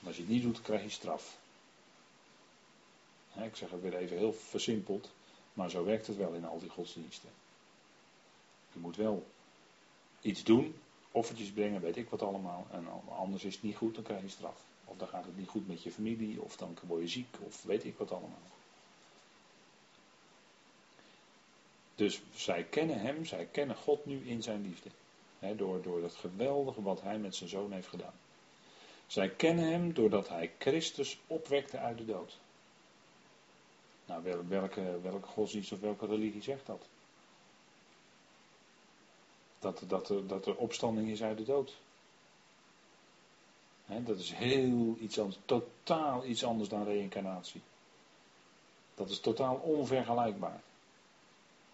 en 0.01 0.07
als 0.07 0.15
je 0.15 0.21
het 0.21 0.31
niet 0.31 0.41
doet, 0.43 0.61
krijg 0.61 0.83
je 0.83 0.89
straf. 0.89 1.37
Ik 3.43 3.55
zeg 3.55 3.69
het 3.69 3.81
weer 3.81 3.95
even 3.95 4.17
heel 4.17 4.33
versimpeld, 4.33 5.11
maar 5.53 5.69
zo 5.69 5.85
werkt 5.85 6.07
het 6.07 6.17
wel 6.17 6.33
in 6.33 6.45
al 6.45 6.59
die 6.59 6.69
godsdiensten. 6.69 7.29
Je 8.73 8.79
moet 8.79 8.95
wel 8.95 9.25
iets 10.21 10.43
doen, 10.43 10.75
offertjes 11.11 11.51
brengen, 11.51 11.81
weet 11.81 11.97
ik 11.97 12.09
wat 12.09 12.21
allemaal, 12.21 12.67
en 12.71 12.87
anders 13.09 13.43
is 13.43 13.53
het 13.53 13.63
niet 13.63 13.75
goed, 13.75 13.95
dan 13.95 14.03
krijg 14.03 14.21
je 14.21 14.29
straf. 14.29 14.61
Of 14.85 14.97
dan 14.97 15.07
gaat 15.07 15.25
het 15.25 15.37
niet 15.37 15.49
goed 15.49 15.67
met 15.67 15.83
je 15.83 15.91
familie, 15.91 16.41
of 16.41 16.57
dan 16.57 16.77
word 16.87 17.01
je 17.01 17.07
ziek, 17.07 17.35
of 17.39 17.63
weet 17.63 17.83
ik 17.83 17.97
wat 17.97 18.11
allemaal. 18.11 18.53
Dus 21.95 22.21
zij 22.35 22.63
kennen 22.63 22.99
Hem, 22.99 23.25
zij 23.25 23.45
kennen 23.45 23.75
God 23.75 24.05
nu 24.05 24.27
in 24.27 24.43
zijn 24.43 24.61
liefde. 24.61 24.89
door, 25.55 25.81
door 25.81 26.01
dat 26.01 26.15
geweldige 26.15 26.81
wat 26.81 27.01
Hij 27.01 27.17
met 27.17 27.35
zijn 27.35 27.49
zoon 27.49 27.71
heeft 27.71 27.87
gedaan. 27.87 28.13
Zij 29.07 29.29
kennen 29.29 29.71
Hem 29.71 29.93
doordat 29.93 30.29
Hij 30.29 30.51
Christus 30.57 31.19
opwekte 31.27 31.77
uit 31.77 31.97
de 31.97 32.05
dood. 32.05 32.37
Nou, 34.05 34.23
welke, 34.47 34.99
welke 35.01 35.27
godsdienst 35.27 35.71
of 35.71 35.79
welke 35.79 36.05
religie 36.05 36.41
zegt 36.41 36.65
dat? 36.65 36.87
Dat, 39.59 39.81
dat, 39.87 40.13
dat 40.27 40.45
er 40.45 40.55
opstanding 40.55 41.09
is 41.09 41.23
uit 41.23 41.37
de 41.37 41.43
dood 41.43 41.75
dat 43.87 44.19
is 44.19 44.31
heel 44.33 44.97
iets 44.99 45.19
anders, 45.19 45.37
totaal 45.45 46.25
iets 46.25 46.43
anders 46.43 46.69
dan 46.69 46.83
reïncarnatie. 46.83 47.61
Dat 48.95 49.09
is 49.09 49.19
totaal 49.19 49.55
onvergelijkbaar. 49.55 50.61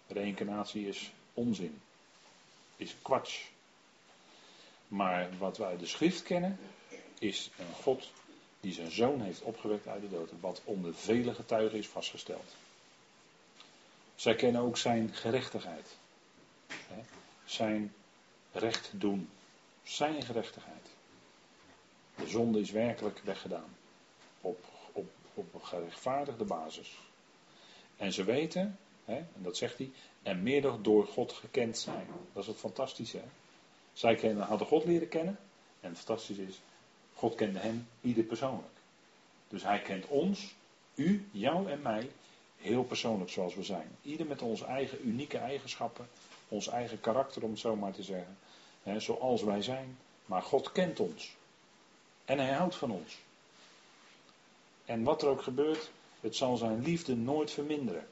Reïncarnatie 0.06 0.88
is 0.88 1.12
onzin, 1.34 1.80
is 2.76 2.96
kwats. 3.02 3.50
Maar 4.88 5.28
wat 5.38 5.56
wij 5.56 5.76
de 5.76 5.86
schrift 5.86 6.22
kennen, 6.22 6.58
is 7.18 7.50
een 7.58 7.74
God 7.82 8.10
die 8.62 8.72
zijn 8.72 8.90
zoon 8.90 9.20
heeft 9.20 9.42
opgewekt 9.42 9.86
uit 9.86 10.02
de 10.02 10.08
dood. 10.08 10.30
Wat 10.40 10.60
onder 10.64 10.94
vele 10.94 11.34
getuigen 11.34 11.78
is 11.78 11.88
vastgesteld. 11.88 12.54
Zij 14.14 14.34
kennen 14.34 14.62
ook 14.62 14.76
zijn 14.76 15.14
gerechtigheid. 15.14 15.96
Zijn 17.44 17.94
recht 18.52 18.90
doen. 18.94 19.28
Zijn 19.82 20.22
gerechtigheid. 20.22 20.86
De 22.14 22.26
zonde 22.26 22.60
is 22.60 22.70
werkelijk 22.70 23.20
weggedaan. 23.24 23.76
Op, 24.40 24.64
op, 24.92 25.10
op 25.34 25.54
een 25.54 25.66
gerechtvaardigde 25.66 26.44
basis. 26.44 26.98
En 27.96 28.12
ze 28.12 28.24
weten, 28.24 28.78
en 29.04 29.28
dat 29.34 29.56
zegt 29.56 29.78
hij, 29.78 29.90
en 30.22 30.42
meer 30.42 30.82
door 30.82 31.06
God 31.06 31.32
gekend 31.32 31.78
zijn. 31.78 32.06
Dat 32.32 32.42
is 32.42 32.48
het 32.48 32.58
fantastische. 32.58 33.18
Hè? 33.18 33.28
Zij 33.92 34.32
hadden 34.32 34.66
God 34.66 34.84
leren 34.84 35.08
kennen. 35.08 35.38
En 35.80 35.88
het 35.88 35.98
fantastische 35.98 36.42
is, 36.42 36.60
God 37.22 37.34
kende 37.34 37.58
hen 37.58 37.88
ieder 38.00 38.24
persoonlijk. 38.24 38.72
Dus 39.48 39.62
hij 39.62 39.82
kent 39.82 40.06
ons, 40.06 40.54
u, 40.94 41.28
jou 41.30 41.70
en 41.70 41.82
mij, 41.82 42.10
heel 42.56 42.84
persoonlijk 42.84 43.30
zoals 43.30 43.54
we 43.54 43.62
zijn. 43.62 43.96
Ieder 44.02 44.26
met 44.26 44.42
onze 44.42 44.64
eigen 44.64 45.08
unieke 45.08 45.38
eigenschappen, 45.38 46.08
ons 46.48 46.68
eigen 46.68 47.00
karakter 47.00 47.42
om 47.42 47.50
het 47.50 47.58
zo 47.58 47.76
maar 47.76 47.92
te 47.92 48.02
zeggen. 48.02 48.38
Zoals 48.96 49.42
wij 49.42 49.62
zijn. 49.62 49.98
Maar 50.26 50.42
God 50.42 50.72
kent 50.72 51.00
ons. 51.00 51.36
En 52.24 52.38
hij 52.38 52.52
houdt 52.52 52.76
van 52.76 52.90
ons. 52.90 53.18
En 54.84 55.02
wat 55.02 55.22
er 55.22 55.28
ook 55.28 55.42
gebeurt, 55.42 55.90
het 56.20 56.36
zal 56.36 56.56
zijn 56.56 56.82
liefde 56.82 57.16
nooit 57.16 57.50
verminderen. 57.50 58.06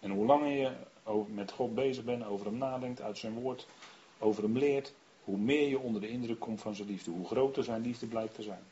En 0.00 0.10
hoe 0.10 0.26
langer 0.26 0.50
je 0.50 0.72
met 1.26 1.52
God 1.52 1.74
bezig 1.74 2.04
bent, 2.04 2.24
over 2.24 2.46
hem 2.46 2.58
nadenkt, 2.58 3.00
uit 3.00 3.18
zijn 3.18 3.32
woord, 3.34 3.66
over 4.18 4.42
hem 4.42 4.58
leert, 4.58 4.92
hoe 5.24 5.38
meer 5.38 5.68
je 5.68 5.78
onder 5.78 6.00
de 6.00 6.08
indruk 6.08 6.40
komt 6.40 6.60
van 6.60 6.74
zijn 6.74 6.88
liefde, 6.88 7.10
hoe 7.10 7.26
groter 7.26 7.64
zijn 7.64 7.82
liefde 7.82 8.06
blijkt 8.06 8.34
te 8.34 8.42
zijn. 8.42 8.62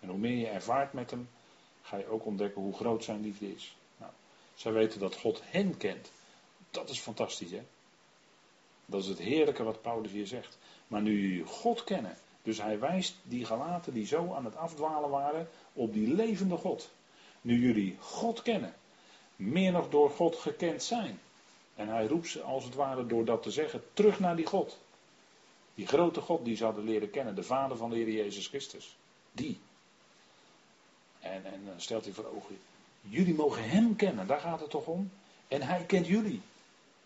En 0.00 0.08
hoe 0.08 0.18
meer 0.18 0.36
je 0.36 0.46
ervaart 0.46 0.92
met 0.92 1.10
hem, 1.10 1.28
ga 1.82 1.96
je 1.96 2.08
ook 2.08 2.26
ontdekken 2.26 2.62
hoe 2.62 2.74
groot 2.74 3.04
zijn 3.04 3.20
liefde 3.20 3.54
is. 3.54 3.76
Nou, 3.96 4.12
zij 4.54 4.72
weten 4.72 5.00
dat 5.00 5.16
God 5.16 5.42
hen 5.44 5.76
kent. 5.76 6.12
Dat 6.70 6.88
is 6.88 6.98
fantastisch, 6.98 7.50
hè? 7.50 7.62
Dat 8.86 9.02
is 9.02 9.08
het 9.08 9.18
heerlijke 9.18 9.62
wat 9.62 9.82
Paulus 9.82 10.10
hier 10.10 10.26
zegt. 10.26 10.58
Maar 10.86 11.02
nu 11.02 11.28
jullie 11.28 11.46
God 11.46 11.84
kennen, 11.84 12.16
dus 12.42 12.62
hij 12.62 12.78
wijst 12.78 13.16
die 13.22 13.44
galaten 13.44 13.92
die 13.94 14.06
zo 14.06 14.32
aan 14.32 14.44
het 14.44 14.56
afdwalen 14.56 15.10
waren 15.10 15.48
op 15.72 15.92
die 15.92 16.14
levende 16.14 16.56
God. 16.56 16.90
Nu 17.40 17.66
jullie 17.66 17.96
God 17.98 18.42
kennen, 18.42 18.74
meer 19.36 19.72
nog 19.72 19.88
door 19.88 20.10
God 20.10 20.36
gekend 20.36 20.82
zijn. 20.82 21.20
En 21.74 21.88
hij 21.88 22.06
roept 22.06 22.28
ze 22.28 22.42
als 22.42 22.64
het 22.64 22.74
ware 22.74 23.06
door 23.06 23.24
dat 23.24 23.42
te 23.42 23.50
zeggen 23.50 23.82
terug 23.92 24.20
naar 24.20 24.36
die 24.36 24.46
God. 24.46 24.78
Die 25.80 25.88
grote 25.88 26.20
God 26.20 26.44
die 26.44 26.56
ze 26.56 26.64
hadden 26.64 26.84
leren 26.84 27.10
kennen, 27.10 27.34
de 27.34 27.42
Vader 27.42 27.76
van 27.76 27.90
de 27.90 27.96
Heer 27.96 28.10
Jezus 28.10 28.46
Christus. 28.46 28.96
Die. 29.32 29.60
En, 31.20 31.44
en 31.44 31.64
dan 31.64 31.80
stelt 31.80 32.04
hij 32.04 32.12
voor 32.12 32.24
ogen, 32.24 32.58
jullie 33.00 33.34
mogen 33.34 33.68
Hem 33.68 33.96
kennen, 33.96 34.26
daar 34.26 34.40
gaat 34.40 34.60
het 34.60 34.70
toch 34.70 34.86
om. 34.86 35.10
En 35.48 35.62
Hij 35.62 35.84
kent 35.84 36.06
jullie. 36.06 36.40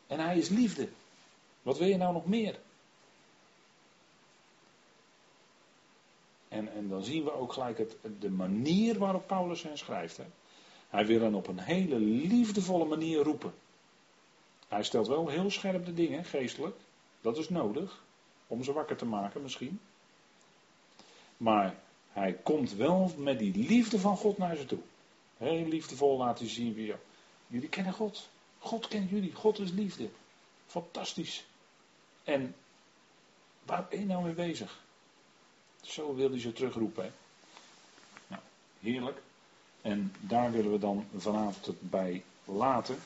En 0.06 0.20
Hij 0.20 0.38
is 0.38 0.48
liefde. 0.48 0.88
Wat 1.62 1.78
wil 1.78 1.88
je 1.88 1.96
nou 1.96 2.12
nog 2.12 2.26
meer? 2.26 2.58
En, 6.48 6.72
en 6.72 6.88
dan 6.88 7.04
zien 7.04 7.24
we 7.24 7.32
ook 7.32 7.52
gelijk 7.52 7.78
het, 7.78 7.96
de 8.20 8.30
manier 8.30 8.98
waarop 8.98 9.26
Paulus 9.26 9.62
hen 9.62 9.78
schrijft. 9.78 10.16
Hè. 10.16 10.26
Hij 10.88 11.06
wil 11.06 11.20
hen 11.20 11.34
op 11.34 11.46
een 11.46 11.60
hele 11.60 11.98
liefdevolle 11.98 12.84
manier 12.84 13.22
roepen. 13.22 13.54
Hij 14.68 14.82
stelt 14.82 15.06
wel 15.06 15.28
heel 15.28 15.50
scherp 15.50 15.84
de 15.84 15.94
dingen, 15.94 16.24
geestelijk. 16.24 16.76
Dat 17.20 17.38
is 17.38 17.48
nodig. 17.48 18.02
Om 18.54 18.64
ze 18.64 18.72
wakker 18.72 18.96
te 18.96 19.04
maken 19.04 19.42
misschien. 19.42 19.80
Maar 21.36 21.74
hij 22.12 22.32
komt 22.32 22.72
wel 22.72 23.14
met 23.16 23.38
die 23.38 23.66
liefde 23.66 23.98
van 23.98 24.16
God 24.16 24.38
naar 24.38 24.56
ze 24.56 24.66
toe. 24.66 24.78
Heel 25.36 25.66
liefdevol 25.66 26.16
laten 26.16 26.46
zien 26.46 26.74
weer. 26.74 26.98
Jullie 27.46 27.68
kennen 27.68 27.92
God. 27.92 28.28
God 28.58 28.88
kent 28.88 29.10
jullie. 29.10 29.32
God 29.32 29.58
is 29.58 29.70
liefde. 29.70 30.08
Fantastisch. 30.66 31.44
En 32.24 32.54
waar 33.62 33.86
ben 33.90 33.98
je 34.00 34.06
nou 34.06 34.24
mee 34.24 34.34
bezig? 34.34 34.80
Zo 35.80 36.14
wil 36.14 36.30
hij 36.30 36.40
ze 36.40 36.52
terugroepen. 36.52 37.14
Nou, 38.26 38.42
heerlijk. 38.80 39.22
En 39.80 40.14
daar 40.20 40.52
willen 40.52 40.72
we 40.72 40.78
dan 40.78 41.06
vanavond 41.16 41.66
het 41.66 41.90
bij 41.90 42.24
laten. 42.44 42.98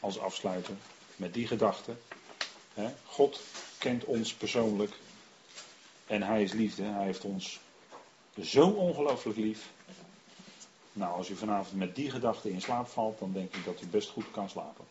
Als 0.00 0.18
afsluiter. 0.18 0.74
Met 1.16 1.34
die 1.34 1.46
gedachte. 1.46 1.94
God 3.04 3.40
kent 3.78 4.04
ons 4.04 4.34
persoonlijk. 4.34 4.92
En 6.06 6.22
hij 6.22 6.42
is 6.42 6.52
liefde. 6.52 6.82
Hij 6.82 7.04
heeft 7.04 7.24
ons 7.24 7.60
zo 8.40 8.68
ongelooflijk 8.68 9.38
lief. 9.38 9.68
Nou, 10.92 11.16
als 11.16 11.28
u 11.28 11.36
vanavond 11.36 11.78
met 11.78 11.94
die 11.94 12.10
gedachte 12.10 12.50
in 12.50 12.60
slaap 12.60 12.88
valt, 12.88 13.18
dan 13.18 13.32
denk 13.32 13.54
ik 13.54 13.64
dat 13.64 13.80
u 13.82 13.86
best 13.86 14.08
goed 14.08 14.30
kan 14.30 14.48
slapen. 14.50 14.84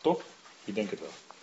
Toch? 0.00 0.22
Ik 0.64 0.74
denk 0.74 0.90
het 0.90 1.00
wel. 1.00 1.33